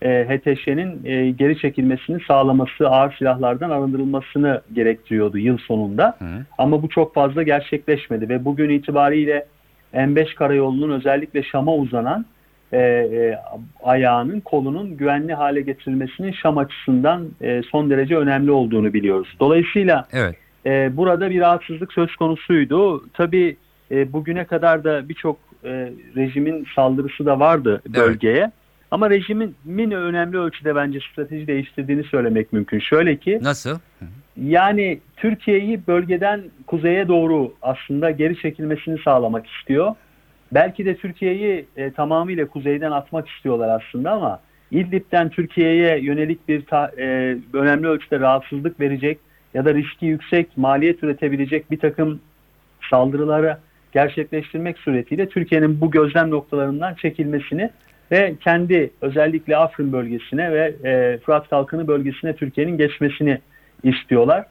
e, 0.03 0.27
HTŞ'nin 0.29 1.05
e, 1.05 1.31
geri 1.31 1.59
çekilmesini 1.59 2.21
sağlaması, 2.29 2.89
ağır 2.89 3.13
silahlardan 3.13 3.71
arındırılmasını 3.71 4.61
gerektiriyordu 4.73 5.39
yıl 5.39 5.59
sonunda. 5.59 6.17
Hı. 6.19 6.25
Ama 6.59 6.83
bu 6.83 6.89
çok 6.89 7.15
fazla 7.15 7.43
gerçekleşmedi 7.43 8.29
ve 8.29 8.45
bugün 8.45 8.71
itibariyle 8.71 9.47
M5 9.95 10.35
karayolunun 10.35 10.91
özellikle 10.91 11.43
Şam'a 11.43 11.75
uzanan 11.75 12.27
e, 12.73 12.79
e, 12.79 13.39
ayağının, 13.83 14.41
kolunun 14.41 14.97
güvenli 14.97 15.35
hale 15.35 15.61
getirilmesinin 15.61 16.33
Şam 16.33 16.59
açısından 16.59 17.29
e, 17.41 17.63
son 17.63 17.91
derece 17.91 18.17
önemli 18.17 18.51
olduğunu 18.51 18.93
biliyoruz. 18.93 19.37
Dolayısıyla 19.41 20.07
Evet. 20.13 20.37
e, 20.67 20.97
burada 20.97 21.31
bir 21.31 21.41
rahatsızlık 21.41 21.93
söz 21.93 22.17
konusuydu. 22.17 23.05
Tabii 23.15 23.57
e, 23.91 24.13
bugüne 24.13 24.45
kadar 24.45 24.85
da 24.85 25.09
birçok 25.09 25.39
e, 25.65 25.93
rejimin 26.17 26.67
saldırısı 26.77 27.27
da 27.27 27.41
vardı 27.41 27.83
bölgeye. 27.89 28.51
Ama 28.91 29.11
rejimin 29.11 29.55
min 29.65 29.91
önemli 29.91 30.39
ölçüde 30.39 30.75
bence 30.75 30.99
strateji 31.13 31.47
değiştirdiğini 31.47 32.05
söylemek 32.05 32.53
mümkün. 32.53 32.79
Şöyle 32.79 33.17
ki 33.17 33.39
Nasıl? 33.43 33.79
yani 34.37 35.01
Türkiye'yi 35.17 35.87
bölgeden 35.87 36.43
kuzeye 36.67 37.09
doğru 37.09 37.53
aslında 37.63 38.11
geri 38.11 38.39
çekilmesini 38.39 38.99
sağlamak 38.99 39.47
istiyor. 39.47 39.95
Belki 40.53 40.85
de 40.85 40.97
Türkiye'yi 40.97 41.67
e, 41.77 41.91
tamamıyla 41.91 42.47
kuzeyden 42.47 42.91
atmak 42.91 43.29
istiyorlar 43.29 43.81
aslında 43.81 44.11
ama 44.11 44.41
İdlib'den 44.71 45.29
Türkiye'ye 45.29 45.99
yönelik 45.99 46.49
bir 46.49 46.67
ta- 46.67 46.93
e, 46.99 47.37
önemli 47.53 47.87
ölçüde 47.89 48.21
rahatsızlık 48.21 48.81
verecek 48.81 49.19
ya 49.55 49.65
da 49.65 49.75
riski 49.75 50.07
yüksek 50.07 50.57
maliyet 50.57 51.03
üretebilecek 51.03 51.71
bir 51.71 51.79
takım 51.79 52.21
saldırıları 52.91 53.57
gerçekleştirmek 53.93 54.79
suretiyle 54.79 55.29
Türkiye'nin 55.29 55.81
bu 55.81 55.91
gözlem 55.91 56.31
noktalarından 56.31 56.95
çekilmesini 56.95 57.71
ve 58.11 58.35
kendi 58.41 58.91
özellikle 59.01 59.57
Afrin 59.57 59.93
bölgesine 59.93 60.53
ve 60.53 60.75
e, 60.85 61.19
Fırat 61.19 61.51
Kalkanı 61.51 61.89
bölgesine 61.89 62.37
Türkiye'nin 62.37 62.79
geçmesini 62.79 63.39
istiyorlar. 63.83 64.47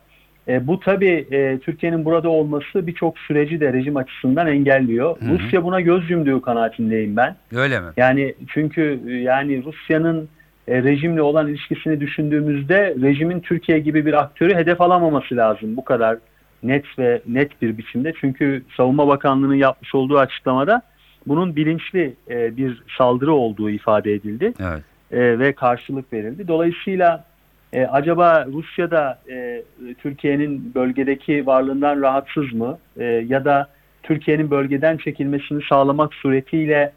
E, 0.49 0.67
bu 0.67 0.79
tabii 0.79 1.27
e, 1.31 1.59
Türkiye'nin 1.59 2.05
burada 2.05 2.29
olması 2.29 2.87
birçok 2.87 3.19
süreci 3.19 3.59
de 3.59 3.73
rejim 3.73 3.97
açısından 3.97 4.47
engelliyor. 4.47 5.21
Hı 5.21 5.25
hı. 5.25 5.39
Rusya 5.39 5.63
buna 5.63 5.81
göz 5.81 6.09
yumduğu 6.09 6.41
kanaatindeyim 6.41 7.15
ben. 7.15 7.35
Öyle 7.55 7.79
mi? 7.79 7.87
Yani 7.97 8.35
çünkü 8.47 8.99
e, 9.07 9.11
yani 9.11 9.63
Rusya'nın 9.63 10.29
e, 10.67 10.83
rejimle 10.83 11.21
olan 11.21 11.47
ilişkisini 11.47 11.99
düşündüğümüzde 11.99 12.95
rejimin 13.01 13.39
Türkiye 13.39 13.79
gibi 13.79 14.05
bir 14.05 14.13
aktörü 14.13 14.55
hedef 14.55 14.81
alamaması 14.81 15.37
lazım 15.37 15.77
bu 15.77 15.85
kadar 15.85 16.17
net 16.63 16.99
ve 16.99 17.21
net 17.27 17.61
bir 17.61 17.77
biçimde. 17.77 18.13
Çünkü 18.21 18.63
Savunma 18.77 19.07
Bakanlığı'nın 19.07 19.55
yapmış 19.55 19.95
olduğu 19.95 20.17
açıklamada 20.17 20.81
bunun 21.27 21.55
bilinçli 21.55 22.13
e, 22.29 22.57
bir 22.57 22.83
saldırı 22.97 23.33
olduğu 23.33 23.69
ifade 23.69 24.13
edildi 24.13 24.53
Evet. 24.59 24.83
e, 25.11 25.39
ve 25.39 25.53
karşılık 25.53 26.13
verildi. 26.13 26.47
Dolayısıyla 26.47 27.25
e, 27.73 27.85
acaba 27.85 28.45
Rusya'da 28.45 29.19
e, 29.29 29.63
Türkiye'nin 29.97 30.75
bölgedeki 30.75 31.45
varlığından 31.45 32.01
rahatsız 32.01 32.53
mı 32.53 32.77
E, 32.97 33.05
ya 33.05 33.45
da 33.45 33.67
Türkiye'nin 34.03 34.51
bölgeden 34.51 34.97
çekilmesini 34.97 35.63
sağlamak 35.69 36.13
suretiyle 36.13 36.91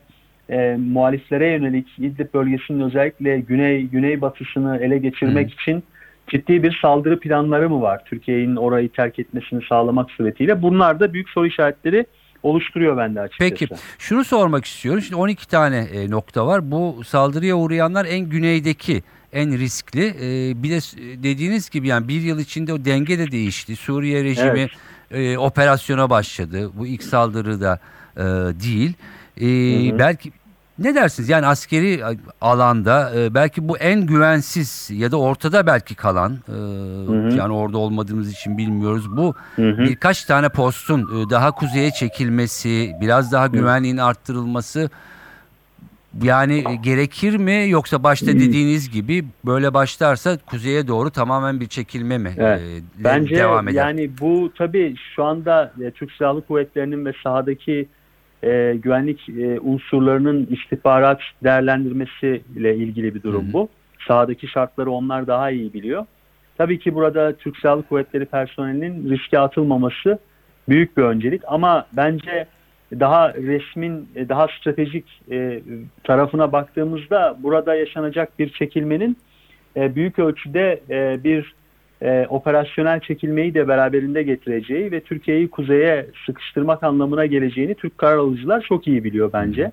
e, 0.51 0.77
muhaliflere 0.77 1.51
yönelik 1.51 1.89
İdlib 1.99 2.35
bölgesinin 2.35 2.81
özellikle 2.81 3.41
güney 3.41 3.83
güneybatısını 3.83 4.79
ele 4.79 4.99
geçirmek 4.99 5.53
için 5.53 5.83
ciddi 6.29 6.63
bir 6.63 6.79
saldırı 6.83 7.21
planları 7.21 7.71
mı 7.71 7.83
var? 7.83 8.03
Türkiye'nin 8.05 8.57
orayı 8.57 8.89
terk 8.89 9.19
etmesini 9.19 9.63
sağlamak 9.69 10.11
suretiyle. 10.11 10.63
Bunlar 10.63 11.01
da 11.01 11.13
büyük 11.13 11.29
soru 11.29 11.47
işaretleri 11.47 12.07
oluşturuyor 12.43 12.97
bende 12.97 13.21
açıkçası. 13.21 13.51
Peki 13.51 13.69
şunu 13.99 14.25
sormak 14.25 14.65
istiyorum. 14.65 15.03
Şimdi 15.03 15.17
12 15.17 15.49
tane 15.49 15.79
e, 15.79 16.11
nokta 16.11 16.47
var. 16.47 16.71
Bu 16.71 17.05
saldırıya 17.05 17.57
uğrayanlar 17.57 18.05
en 18.05 18.29
güneydeki 18.29 19.03
en 19.33 19.59
riskli. 19.59 20.07
E, 20.21 20.63
bir 20.63 20.71
de 20.71 20.79
dediğiniz 21.23 21.71
gibi 21.71 21.89
yani 21.89 22.09
bir 22.09 22.21
yıl 22.21 22.39
içinde 22.39 22.73
o 22.73 22.85
denge 22.85 23.19
de 23.19 23.31
değişti. 23.33 23.77
Suriye 23.77 24.25
rejimi 24.25 24.69
Evet. 25.11 25.35
e, 25.35 25.39
operasyona 25.39 26.11
başladı. 26.11 26.71
Bu 26.75 26.87
ilk 26.87 27.03
saldırıda 27.03 27.79
e, 28.17 28.23
değil. 28.63 28.95
E, 29.41 29.47
Hı 29.47 29.95
hı. 29.95 29.99
Belki 29.99 30.33
ne 30.79 30.95
dersiniz? 30.95 31.29
Yani 31.29 31.47
askeri 31.47 32.05
alanda 32.41 33.13
e, 33.17 33.35
belki 33.35 33.69
bu 33.69 33.79
en 33.79 34.07
güvensiz 34.07 34.91
ya 34.93 35.11
da 35.13 35.17
ortada 35.17 35.67
belki 35.67 35.95
kalan 35.95 36.33
e, 36.49 36.53
hı. 36.53 37.37
yani 37.37 37.53
orada 37.53 37.79
olmadığımız 37.79 38.33
için 38.33 38.59
bilmiyoruz. 38.59 39.17
Bu 39.17 39.35
Hı 39.57 39.71
hı. 39.71 39.79
birkaç 39.79 40.25
tane 40.25 40.49
postun 40.49 41.01
e, 41.01 41.31
daha 41.31 41.51
kuzeye 41.51 41.91
çekilmesi, 41.91 42.93
biraz 43.01 43.33
daha 43.33 43.47
güvenliğin 43.47 43.97
arttırılması 43.97 44.91
yani 46.23 46.65
gerekir 46.83 47.37
mi 47.37 47.65
yoksa 47.69 48.03
başta 48.03 48.27
dediğiniz 48.27 48.91
gibi 48.91 49.25
böyle 49.47 49.75
başlarsa 49.75 50.39
kuzeye 50.47 50.89
doğru 50.89 51.11
tamamen 51.11 51.61
bir 51.61 51.67
çekilme 51.67 52.19
mi 52.19 52.33
Evet. 52.39 52.61
e, 52.61 53.05
Bence 53.05 53.37
devam 53.37 53.69
eder? 53.69 53.79
yani 53.87 54.11
bu 54.21 54.53
tabii 54.59 54.95
şu 55.15 55.25
anda 55.25 55.73
e, 55.83 55.91
Türk 55.91 56.13
Silahlı 56.13 56.47
Kuvvetleri'nin 56.47 57.05
ve 57.05 57.13
sahadaki 57.23 57.89
e, 58.43 58.75
güvenlik 58.83 59.29
e, 59.29 59.61
unsurlarının 59.61 60.47
istihbarat 60.51 61.21
değerlendirmesiyle 61.45 62.77
ilgili 62.77 63.15
bir 63.15 63.23
durum 63.23 63.45
Hı 63.45 63.49
hı. 63.49 63.53
bu. 63.53 63.69
Sahadaki 64.09 64.49
şartları 64.49 64.91
onlar 64.91 65.27
daha 65.27 65.51
iyi 65.51 65.73
biliyor. 65.73 66.07
Tabii 66.59 66.79
ki 66.79 66.95
burada 66.95 67.33
Türk 67.37 67.57
Silahlı 67.57 67.83
Kuvvetleri 67.83 68.25
personelinin 68.25 69.11
riske 69.11 69.39
atılmaması 69.39 70.19
büyük 70.69 70.97
bir 70.97 71.03
öncelik 71.03 71.43
ama 71.47 71.87
bence 71.93 72.47
daha 73.01 73.35
resmin 73.35 74.09
e, 74.17 74.29
daha 74.29 74.49
stratejik 74.49 75.05
e, 75.31 75.61
tarafına 76.05 76.53
baktığımızda 76.53 77.37
burada 77.43 77.75
yaşanacak 77.75 78.39
bir 78.39 78.49
çekilmenin 78.49 79.17
e, 79.77 79.95
büyük 79.95 80.19
ölçüde 80.19 80.81
bir 81.25 81.55
operasyonel 82.29 83.01
çekilmeyi 83.01 83.55
de 83.55 83.69
beraberinde 83.69 84.23
getireceği 84.23 84.93
ve 84.93 85.01
Türkiye'yi 85.01 85.51
kuzeye 85.51 86.07
sıkıştırmak 86.27 86.83
anlamına 86.83 87.27
geleceğini 87.27 87.75
Türk 87.75 87.99
karar 87.99 88.17
alıcılar 88.17 88.61
çok 88.69 88.87
iyi 88.87 89.05
biliyor 89.05 89.31
bence. 89.33 89.73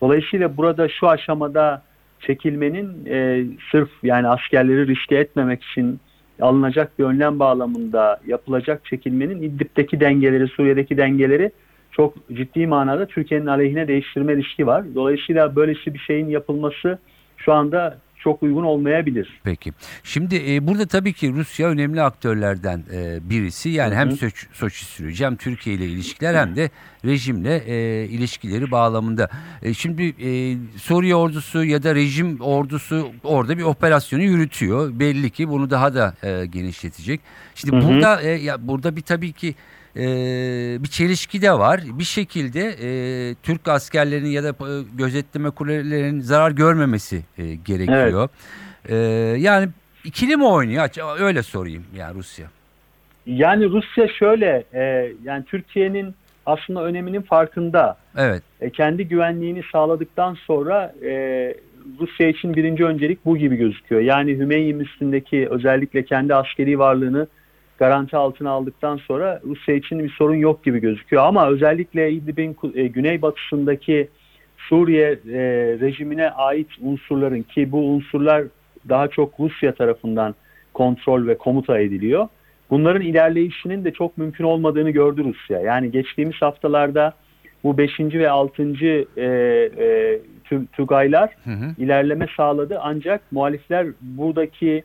Dolayısıyla 0.00 0.56
burada 0.56 0.88
şu 0.88 1.08
aşamada 1.08 1.82
çekilmenin 2.20 3.06
e, 3.06 3.44
sırf 3.70 3.88
yani 4.02 4.28
askerleri 4.28 4.86
riske 4.86 5.16
etmemek 5.16 5.64
için 5.64 6.00
alınacak 6.40 6.98
bir 6.98 7.04
önlem 7.04 7.38
bağlamında 7.38 8.20
yapılacak 8.26 8.84
çekilmenin 8.84 9.42
İdlib'deki 9.42 10.00
dengeleri, 10.00 10.48
Suriye'deki 10.48 10.96
dengeleri 10.96 11.50
çok 11.96 12.28
ciddi 12.32 12.66
manada 12.66 13.06
Türkiye'nin 13.06 13.46
aleyhine 13.46 13.88
değiştirme 13.88 14.36
riski 14.36 14.66
var. 14.66 14.84
Dolayısıyla 14.94 15.56
böylesi 15.56 15.94
bir 15.94 15.98
şeyin 15.98 16.28
yapılması 16.28 16.98
şu 17.36 17.52
anda 17.52 17.98
çok 18.18 18.42
uygun 18.42 18.64
olmayabilir. 18.64 19.40
Peki. 19.44 19.72
Şimdi 20.02 20.54
e, 20.54 20.66
burada 20.66 20.86
tabii 20.86 21.12
ki 21.12 21.32
Rusya 21.32 21.68
önemli 21.68 22.02
aktörlerden 22.02 22.82
e, 22.92 23.30
birisi. 23.30 23.68
Yani 23.68 23.94
Hı 23.94 23.98
hem 23.98 24.10
hı. 24.10 24.16
Soç, 24.16 24.46
Soçi 24.52 24.84
süreci 24.84 25.24
hem 25.24 25.36
Türkiye 25.36 25.76
ile 25.76 25.84
ilişkiler 25.86 26.34
hem 26.34 26.56
de 26.56 26.70
rejimle 27.04 27.56
e, 27.56 28.04
ilişkileri 28.04 28.70
bağlamında. 28.70 29.28
E, 29.62 29.74
şimdi 29.74 30.02
e, 30.02 30.56
Suriye 30.78 31.14
ordusu 31.14 31.64
ya 31.64 31.82
da 31.82 31.94
rejim 31.94 32.40
ordusu 32.40 33.08
orada 33.24 33.58
bir 33.58 33.62
operasyonu 33.62 34.22
yürütüyor. 34.22 35.00
Belli 35.00 35.30
ki 35.30 35.48
bunu 35.48 35.70
daha 35.70 35.94
da 35.94 36.14
e, 36.22 36.46
genişletecek. 36.46 37.20
Şimdi 37.54 37.76
Hı 37.76 37.80
hı. 37.80 37.88
burada 37.88 38.22
e, 38.22 38.28
ya 38.28 38.68
burada 38.68 38.96
bir 38.96 39.02
tabii 39.02 39.32
ki 39.32 39.54
e, 39.96 40.02
bir 40.82 40.88
çelişki 40.88 41.42
de 41.42 41.52
var. 41.52 41.80
Bir 41.98 42.04
şekilde 42.04 42.60
e, 42.60 42.88
Türk 43.42 43.68
askerlerinin 43.68 44.30
ya 44.30 44.44
da 44.44 44.48
e, 44.48 44.82
gözetleme 44.94 45.50
kulelerinin 45.50 46.20
zarar 46.20 46.50
görmemesi 46.50 47.22
e, 47.38 47.54
gerekiyor. 47.54 48.28
E, 48.88 48.96
yani 49.38 49.68
ikili 50.04 50.36
mi 50.36 50.44
oynuyor? 50.44 50.88
Öyle 51.20 51.42
sorayım 51.42 51.84
yani 51.96 52.14
Rusya. 52.14 52.46
Yani 53.26 53.64
Rusya 53.64 54.08
şöyle, 54.08 54.64
e, 54.74 55.12
yani 55.24 55.44
Türkiye'nin 55.44 56.14
aslında 56.46 56.84
öneminin 56.84 57.22
farkında. 57.22 57.96
Evet. 58.16 58.42
E, 58.60 58.70
kendi 58.70 59.08
güvenliğini 59.08 59.62
sağladıktan 59.72 60.34
sonra 60.34 60.94
e, 61.04 61.10
Rusya 62.00 62.28
için 62.28 62.56
birinci 62.56 62.84
öncelik 62.84 63.24
bu 63.24 63.36
gibi 63.36 63.56
gözüküyor. 63.56 64.00
Yani 64.00 64.38
Hümeyim 64.38 64.80
üstündeki 64.80 65.48
özellikle 65.50 66.04
kendi 66.04 66.34
askeri 66.34 66.78
varlığını 66.78 67.26
garanti 67.78 68.16
altına 68.16 68.50
aldıktan 68.50 68.96
sonra 68.96 69.40
Rusya 69.46 69.74
için 69.74 69.98
bir 69.98 70.10
sorun 70.10 70.34
yok 70.34 70.64
gibi 70.64 70.78
gözüküyor. 70.78 71.22
Ama 71.22 71.48
özellikle 71.48 72.12
İdlib'in 72.12 72.56
e, 72.74 72.86
güneybatısındaki 72.86 74.08
Suriye 74.56 75.10
e, 75.10 75.40
rejimine 75.80 76.30
ait 76.30 76.68
unsurların 76.82 77.42
ki 77.42 77.72
bu 77.72 77.78
unsurlar 77.78 78.44
daha 78.88 79.08
çok 79.08 79.40
Rusya 79.40 79.74
tarafından 79.74 80.34
kontrol 80.74 81.26
ve 81.26 81.38
komuta 81.38 81.78
ediliyor. 81.78 82.28
Bunların 82.70 83.02
ilerleyişinin 83.02 83.84
de 83.84 83.92
çok 83.92 84.18
mümkün 84.18 84.44
olmadığını 84.44 84.90
gördü 84.90 85.24
Rusya. 85.24 85.60
Yani 85.60 85.90
geçtiğimiz 85.90 86.42
haftalarda 86.42 87.12
bu 87.64 87.78
5. 87.78 88.00
ve 88.00 88.30
6. 88.30 88.62
E, 88.62 88.92
e, 89.16 89.26
Tü- 90.50 90.66
Tugaylar 90.72 91.30
Hı 91.44 91.50
hı. 91.50 91.74
ilerleme 91.78 92.26
sağladı. 92.36 92.78
Ancak 92.82 93.32
muhalifler 93.32 93.86
buradaki 94.00 94.84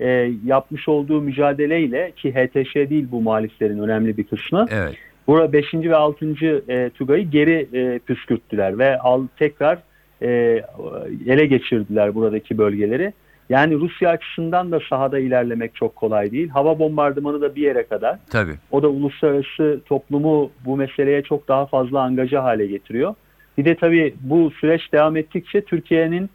e, 0.00 0.32
yapmış 0.44 0.88
olduğu 0.88 1.20
mücadeleyle 1.20 2.12
ki 2.16 2.32
HTŞ 2.32 2.74
değil 2.74 3.06
bu 3.10 3.20
muhaliflerin 3.20 3.78
önemli 3.78 4.16
bir 4.16 4.24
kısmı. 4.24 4.66
Evet. 4.70 4.94
Burada 5.26 5.52
5. 5.52 5.74
ve 5.74 5.96
6. 5.96 6.26
E, 6.68 6.90
Tugay'ı 6.90 7.30
geri 7.30 7.68
e, 7.72 7.98
püskürttüler 7.98 8.78
ve 8.78 8.98
al, 8.98 9.26
tekrar 9.38 9.78
e, 10.22 10.62
ele 11.26 11.46
geçirdiler 11.46 12.14
buradaki 12.14 12.58
bölgeleri. 12.58 13.12
Yani 13.48 13.74
Rusya 13.74 14.10
açısından 14.10 14.72
da 14.72 14.80
sahada 14.90 15.18
ilerlemek 15.18 15.74
çok 15.74 15.96
kolay 15.96 16.30
değil. 16.30 16.48
Hava 16.48 16.78
bombardımanı 16.78 17.40
da 17.40 17.54
bir 17.54 17.62
yere 17.62 17.82
kadar. 17.82 18.18
Tabii. 18.30 18.54
O 18.70 18.82
da 18.82 18.88
uluslararası 18.88 19.80
toplumu 19.86 20.50
bu 20.64 20.76
meseleye 20.76 21.22
çok 21.22 21.48
daha 21.48 21.66
fazla 21.66 22.00
angaja 22.00 22.44
hale 22.44 22.66
getiriyor. 22.66 23.14
Bir 23.58 23.64
de 23.64 23.74
tabii 23.74 24.14
bu 24.20 24.50
süreç 24.50 24.92
devam 24.92 25.16
ettikçe 25.16 25.60
Türkiye'nin 25.60 26.30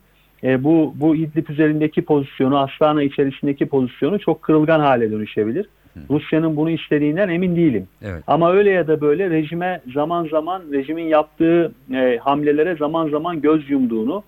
e, 0.46 0.64
bu 0.64 0.94
bu 0.96 1.16
İdlib 1.16 1.50
üzerindeki 1.50 2.02
pozisyonu, 2.02 2.60
Astana 2.60 3.04
içerisindeki 3.04 3.66
pozisyonu 3.66 4.20
çok 4.20 4.42
kırılgan 4.42 4.80
hale 4.80 5.12
dönüşebilir. 5.12 5.66
Rusya'nın 6.10 6.56
bunu 6.56 6.70
istediğinden 6.70 7.30
emin 7.30 7.56
değilim. 7.56 7.88
Evet. 8.02 8.24
Ama 8.28 8.52
öyle 8.52 8.70
ya 8.70 8.88
da 8.88 9.02
böyle 9.02 9.30
rejime 9.30 9.82
zaman 9.94 10.28
zaman 10.28 10.64
rejimin 10.72 11.04
yaptığı 11.04 11.72
e, 11.94 12.18
hamlelere 12.22 12.76
zaman 12.76 13.10
zaman 13.10 13.42
göz 13.42 13.70
yumduğunu 13.70 14.24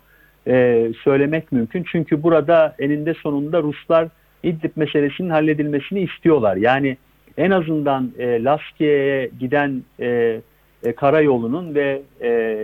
e, 0.46 0.86
söylemek 1.04 1.52
mümkün. 1.52 1.84
Çünkü 1.92 2.22
burada 2.22 2.74
eninde 2.78 3.14
sonunda 3.14 3.62
Ruslar 3.62 4.08
İdlib 4.42 4.70
meselesinin 4.76 5.30
halledilmesini 5.30 6.00
istiyorlar. 6.00 6.56
Yani 6.56 6.96
en 7.36 7.50
azından 7.50 8.12
e, 8.18 8.44
Laskiye'ye 8.44 9.30
giden 9.40 9.82
e, 10.00 10.40
e, 10.82 10.92
karayolunun 10.92 11.74
ve 11.74 12.02
e, 12.22 12.58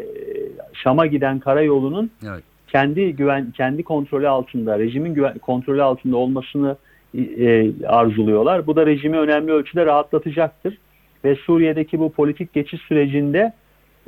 Şam'a 0.73 1.07
giden 1.07 1.38
karayolunun 1.38 2.11
Evet. 2.29 2.43
Kendi 2.75 3.17
güven 3.17 3.51
kendi 3.57 3.83
kontrolü 3.83 4.29
altında, 4.29 4.79
rejimin 4.79 5.15
güven, 5.15 5.39
kontrolü 5.39 5.83
altında 5.83 6.17
olmasını 6.17 6.77
e, 7.19 7.73
arzuluyorlar. 7.87 8.67
Bu 8.67 8.77
da 8.77 8.87
rejimi 8.87 9.19
önemli 9.19 9.53
ölçüde 9.53 9.87
rahatlatacaktır. 9.87 10.79
Ve 11.25 11.35
Suriye'deki 11.37 11.99
bu 11.99 12.13
politik 12.13 12.53
geçiş 12.53 12.81
sürecinde 12.81 13.53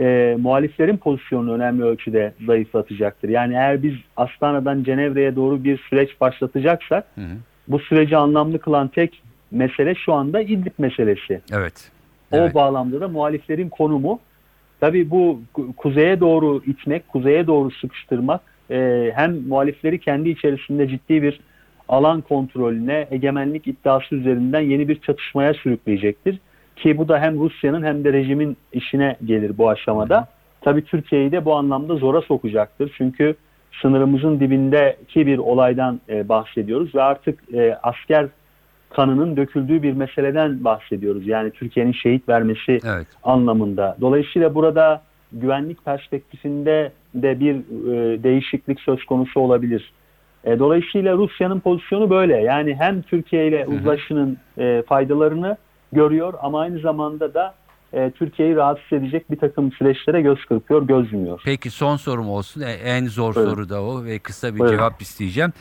e, 0.00 0.36
muhaliflerin 0.40 0.96
pozisyonunu 0.96 1.52
önemli 1.52 1.84
ölçüde 1.84 2.32
zayıflatacaktır. 2.46 3.28
Yani 3.28 3.54
eğer 3.54 3.82
biz 3.82 3.94
Astana'dan 4.16 4.84
Cenevre'ye 4.84 5.36
doğru 5.36 5.64
bir 5.64 5.78
süreç 5.78 6.20
başlatacaksak 6.20 7.04
Hı 7.14 7.20
hı. 7.20 7.36
bu 7.68 7.78
süreci 7.78 8.16
anlamlı 8.16 8.58
kılan 8.58 8.88
tek 8.88 9.22
mesele 9.50 9.94
şu 9.94 10.12
anda 10.12 10.40
İdlib 10.40 10.72
meselesi. 10.78 11.40
Evet. 11.52 11.90
O 12.32 12.36
Evet. 12.36 12.54
bağlamda 12.54 13.00
da 13.00 13.08
muhaliflerin 13.08 13.68
konumu 13.68 14.18
tabii 14.80 15.10
bu 15.10 15.40
ku- 15.54 15.72
kuzeye 15.74 16.20
doğru 16.20 16.62
itmek, 16.66 17.08
kuzeye 17.08 17.46
doğru 17.46 17.70
sıkıştırmak 17.70 18.55
e, 18.70 19.12
hem 19.14 19.48
muhalifleri 19.48 20.00
kendi 20.00 20.28
içerisinde 20.30 20.88
ciddi 20.88 21.22
bir 21.22 21.40
alan 21.88 22.20
kontrolüne, 22.20 23.06
egemenlik 23.10 23.66
iddiası 23.66 24.14
üzerinden 24.14 24.60
yeni 24.60 24.88
bir 24.88 25.00
çatışmaya 25.00 25.54
sürükleyecektir. 25.54 26.38
Ki 26.76 26.98
bu 26.98 27.08
da 27.08 27.18
hem 27.18 27.38
Rusya'nın 27.38 27.82
hem 27.82 28.04
de 28.04 28.12
rejimin 28.12 28.56
işine 28.72 29.16
gelir 29.24 29.58
bu 29.58 29.68
aşamada. 29.68 30.28
Tabii 30.60 30.84
Türkiye'yi 30.84 31.32
de 31.32 31.44
bu 31.44 31.54
anlamda 31.54 31.96
zora 31.96 32.20
sokacaktır. 32.20 32.94
Çünkü 32.98 33.34
sınırımızın 33.82 34.40
dibindeki 34.40 35.26
bir 35.26 35.38
olaydan 35.38 36.00
e, 36.08 36.28
bahsediyoruz 36.28 36.94
ve 36.94 37.02
artık 37.02 37.54
e, 37.54 37.78
asker 37.82 38.26
kanının 38.90 39.36
döküldüğü 39.36 39.82
bir 39.82 39.92
meseleden 39.92 40.64
bahsediyoruz. 40.64 41.26
Yani 41.26 41.50
Türkiye'nin 41.50 41.92
şehit 41.92 42.28
vermesi 42.28 42.78
Evet. 42.84 43.06
anlamında. 43.22 43.96
Dolayısıyla 44.00 44.54
burada 44.54 45.02
güvenlik 45.40 45.84
perspektifinde 45.84 46.92
de 47.14 47.40
bir 47.40 47.54
e, 47.54 48.22
değişiklik 48.22 48.80
söz 48.80 49.04
konusu 49.04 49.40
olabilir. 49.40 49.92
E, 50.44 50.58
dolayısıyla 50.58 51.16
Rusya'nın 51.16 51.60
pozisyonu 51.60 52.10
böyle. 52.10 52.36
Yani 52.36 52.74
hem 52.74 53.02
Türkiye 53.02 53.48
ile 53.48 53.66
uzlaşının 53.66 54.38
e, 54.58 54.82
faydalarını 54.88 55.56
görüyor 55.92 56.34
ama 56.42 56.60
aynı 56.60 56.78
zamanda 56.80 57.34
da 57.34 57.54
e, 57.92 58.10
Türkiye'yi 58.10 58.56
rahatsız 58.56 58.92
edecek 58.92 59.30
bir 59.30 59.36
takım 59.36 59.72
süreçlere 59.72 60.20
göz 60.20 60.44
kırpıyor, 60.44 60.82
göz 60.86 61.12
yumuyor. 61.12 61.40
Peki 61.44 61.70
son 61.70 61.96
sorum 61.96 62.28
olsun. 62.28 62.60
E, 62.60 62.70
En 62.72 63.06
zor 63.06 63.34
Buyurun. 63.34 63.50
soru 63.50 63.68
da 63.68 63.82
o 63.82 64.04
ve 64.04 64.18
kısa 64.18 64.54
bir 64.54 64.58
Buyurun. 64.58 64.76
cevap 64.76 65.02
isteyeceğim. 65.02 65.52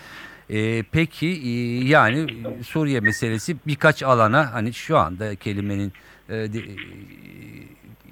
E, 0.49 0.83
peki 0.83 1.27
e, 1.27 1.49
yani 1.87 2.25
Suriye 2.63 2.99
meselesi 2.99 3.55
birkaç 3.67 4.03
alana 4.03 4.53
hani 4.53 4.73
şu 4.73 4.97
anda 4.97 5.35
kelimenin 5.35 5.91
e, 6.29 6.33
de- 6.33 6.59
e, 6.59 6.75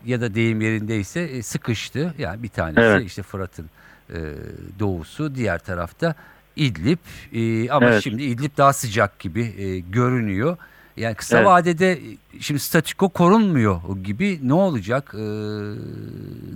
ya 0.05 0.21
da 0.21 0.35
deyim 0.35 0.61
yerindeyse 0.61 1.21
e, 1.21 1.41
sıkıştı. 1.41 2.13
Yani 2.17 2.43
bir 2.43 2.47
tanesi 2.49 2.79
Evet. 2.81 3.05
işte 3.05 3.23
Fırat'ın 3.23 3.69
e, 4.09 4.17
doğusu, 4.79 5.35
diğer 5.35 5.59
tarafta 5.59 6.15
İdlib. 6.55 6.97
E, 7.33 7.69
ama 7.71 7.85
Evet. 7.89 8.03
şimdi 8.03 8.23
İdlib 8.23 8.57
daha 8.57 8.73
sıcak 8.73 9.19
gibi 9.19 9.41
e, 9.57 9.79
görünüyor. 9.79 10.57
Yani 10.97 11.15
kısa 11.15 11.37
Evet. 11.37 11.47
vadede 11.47 11.91
e, 11.91 11.99
şimdi 12.39 12.59
statiko 12.59 13.09
korunmuyor 13.09 13.81
gibi 14.03 14.39
ne 14.43 14.53
olacak? 14.53 15.11
E, 15.17 15.23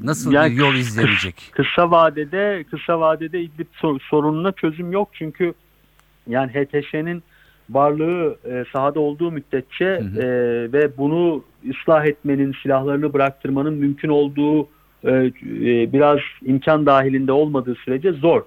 nasıl 0.03 0.31
Yani 0.31 0.51
bir 0.51 0.57
yol 0.57 0.75
izlenecek? 0.75 1.51
Kısa 1.51 1.91
vadede 1.91 2.65
kısa 2.71 2.99
vadede 2.99 3.41
İdlib 3.41 3.67
sor- 3.73 3.99
sorununa 4.09 4.51
çözüm 4.51 4.91
yok 4.91 5.09
çünkü 5.13 5.53
yani 6.27 6.51
HTŞ'nin 6.51 7.23
varlığı 7.69 8.37
e, 8.45 8.65
sahada 8.73 8.99
olduğu 8.99 9.31
müddetçe 9.31 9.85
hı. 9.85 10.21
e, 10.21 10.27
ve 10.73 10.97
bunu 10.97 11.43
ıslah 11.69 12.05
etmenin, 12.05 12.55
silahlarını 12.63 13.13
bıraktırmanın 13.13 13.73
mümkün 13.73 14.09
olduğu 14.09 14.63
e, 15.03 15.11
e, 15.11 15.33
biraz 15.93 16.19
imkan 16.41 16.85
dahilinde 16.85 17.31
olmadığı 17.31 17.75
sürece 17.75 18.11
zor. 18.11 18.41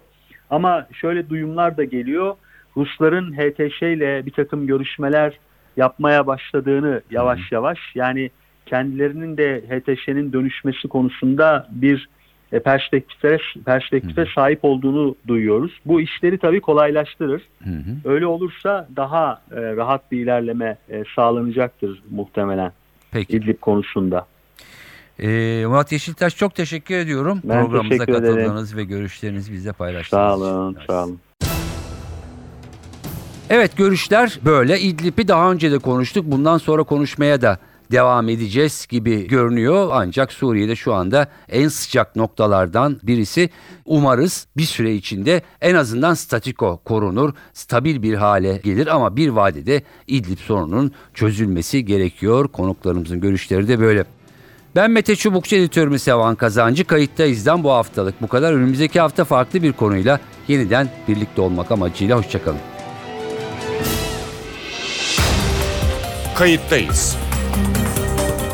Ama 0.50 0.87
şöyle 0.92 1.28
duyumlar 1.28 1.76
da 1.76 1.85
geliyor. 1.85 2.35
Rusların 2.76 3.33
HTŞ 3.33 3.83
ile 3.83 4.26
bir 4.26 4.30
takım 4.30 4.66
görüşmeler 4.66 5.38
yapmaya 5.76 6.26
başladığını 6.26 7.02
yavaş 7.11 7.52
yavaş 7.52 7.78
yani 7.94 8.30
kendilerinin 8.66 9.37
de 9.37 9.62
HTŞ'nin 9.68 10.33
dönüşmesi 10.33 10.88
konusunda 10.88 11.68
bir 11.70 12.09
e, 12.52 12.58
perspektife 12.60 13.38
perspektife 13.66 14.26
sahip 14.34 14.58
olduğunu 14.62 15.14
duyuyoruz. 15.28 15.80
Bu 15.86 16.00
işleri 16.00 16.38
tabii 16.38 16.60
kolaylaştırır. 16.60 17.42
Hı 17.64 17.70
hı. 17.70 18.10
Öyle 18.12 18.26
olursa 18.26 18.88
daha 18.96 19.42
e, 19.52 19.60
rahat 19.76 20.12
bir 20.12 20.20
ilerleme 20.20 20.78
e, 20.90 21.04
sağlanacaktır 21.16 22.02
muhtemelen 22.10 22.72
Peki. 23.10 23.36
İdlib 23.36 23.60
konusunda. 23.60 24.26
Ee, 25.22 25.64
Murat 25.66 25.92
Yeşiltaş 25.92 26.36
çok 26.36 26.54
teşekkür 26.54 26.94
ediyorum. 26.94 27.40
Ben 27.44 27.62
Programımıza 27.64 28.04
teşekkür 28.04 28.12
ederim. 28.22 28.34
katıldığınız 28.36 28.76
ve 28.76 28.84
görüşlerinizi 28.84 29.52
bizle 29.52 29.72
paylaştığınız 29.72 30.22
Sağ 30.22 30.34
için. 30.34 30.44
olun, 30.44 30.74
Evet. 30.78 30.86
sağ 30.90 31.04
olun. 31.04 31.20
Evet 33.50 33.76
görüşler 33.76 34.38
böyle. 34.44 34.80
İdlib'i 34.80 35.28
daha 35.28 35.52
önce 35.52 35.72
de 35.72 35.78
konuştuk. 35.78 36.24
Bundan 36.28 36.58
sonra 36.58 36.82
konuşmaya 36.82 37.42
da 37.42 37.58
devam 37.90 38.29
edeceğiz 38.29 38.87
gibi 38.90 39.29
görünüyor. 39.29 39.88
Ancak 39.92 40.33
Suriye'de 40.33 40.76
şu 40.76 40.94
anda 40.94 41.26
en 41.48 41.68
sıcak 41.68 42.16
noktalardan 42.16 43.00
birisi. 43.03 43.50
Umarız 43.85 44.46
bir 44.57 44.62
süre 44.62 44.94
içinde 44.94 45.42
en 45.61 45.74
azından 45.74 46.14
statiko 46.14 46.81
korunur, 46.85 47.35
stabil 47.53 48.03
bir 48.03 48.14
hale 48.14 48.57
gelir 48.57 48.87
ama 48.87 49.16
bir 49.16 49.29
vadede 49.29 49.83
İdlib 50.07 50.38
sorununun 50.38 50.92
çözülmesi 51.14 51.85
gerekiyor. 51.85 52.48
Konuklarımızın 52.48 53.20
görüşleri 53.20 53.68
de 53.68 53.81
böyle. 53.81 54.05
Ben 54.76 54.90
Mete 54.90 55.16
Çubukçu 55.16 55.57
editörümüz 55.57 56.03
Sevan 56.03 56.35
Kazancı. 56.35 56.85
Kayıttayız'dan 56.85 57.64
bu 57.64 57.70
haftalık 57.70 58.22
bu 58.22 58.29
kadar. 58.29 58.53
Önümüzdeki 58.53 59.00
hafta 59.00 59.24
farklı 59.24 59.62
bir 59.62 59.72
konuyla 59.72 60.20
yeniden 60.48 60.88
birlikte 61.09 61.40
olmak 61.40 61.72
amacıyla 61.72 62.18
hoşçakalın. 62.18 62.59
Kayıttayız. 66.35 67.16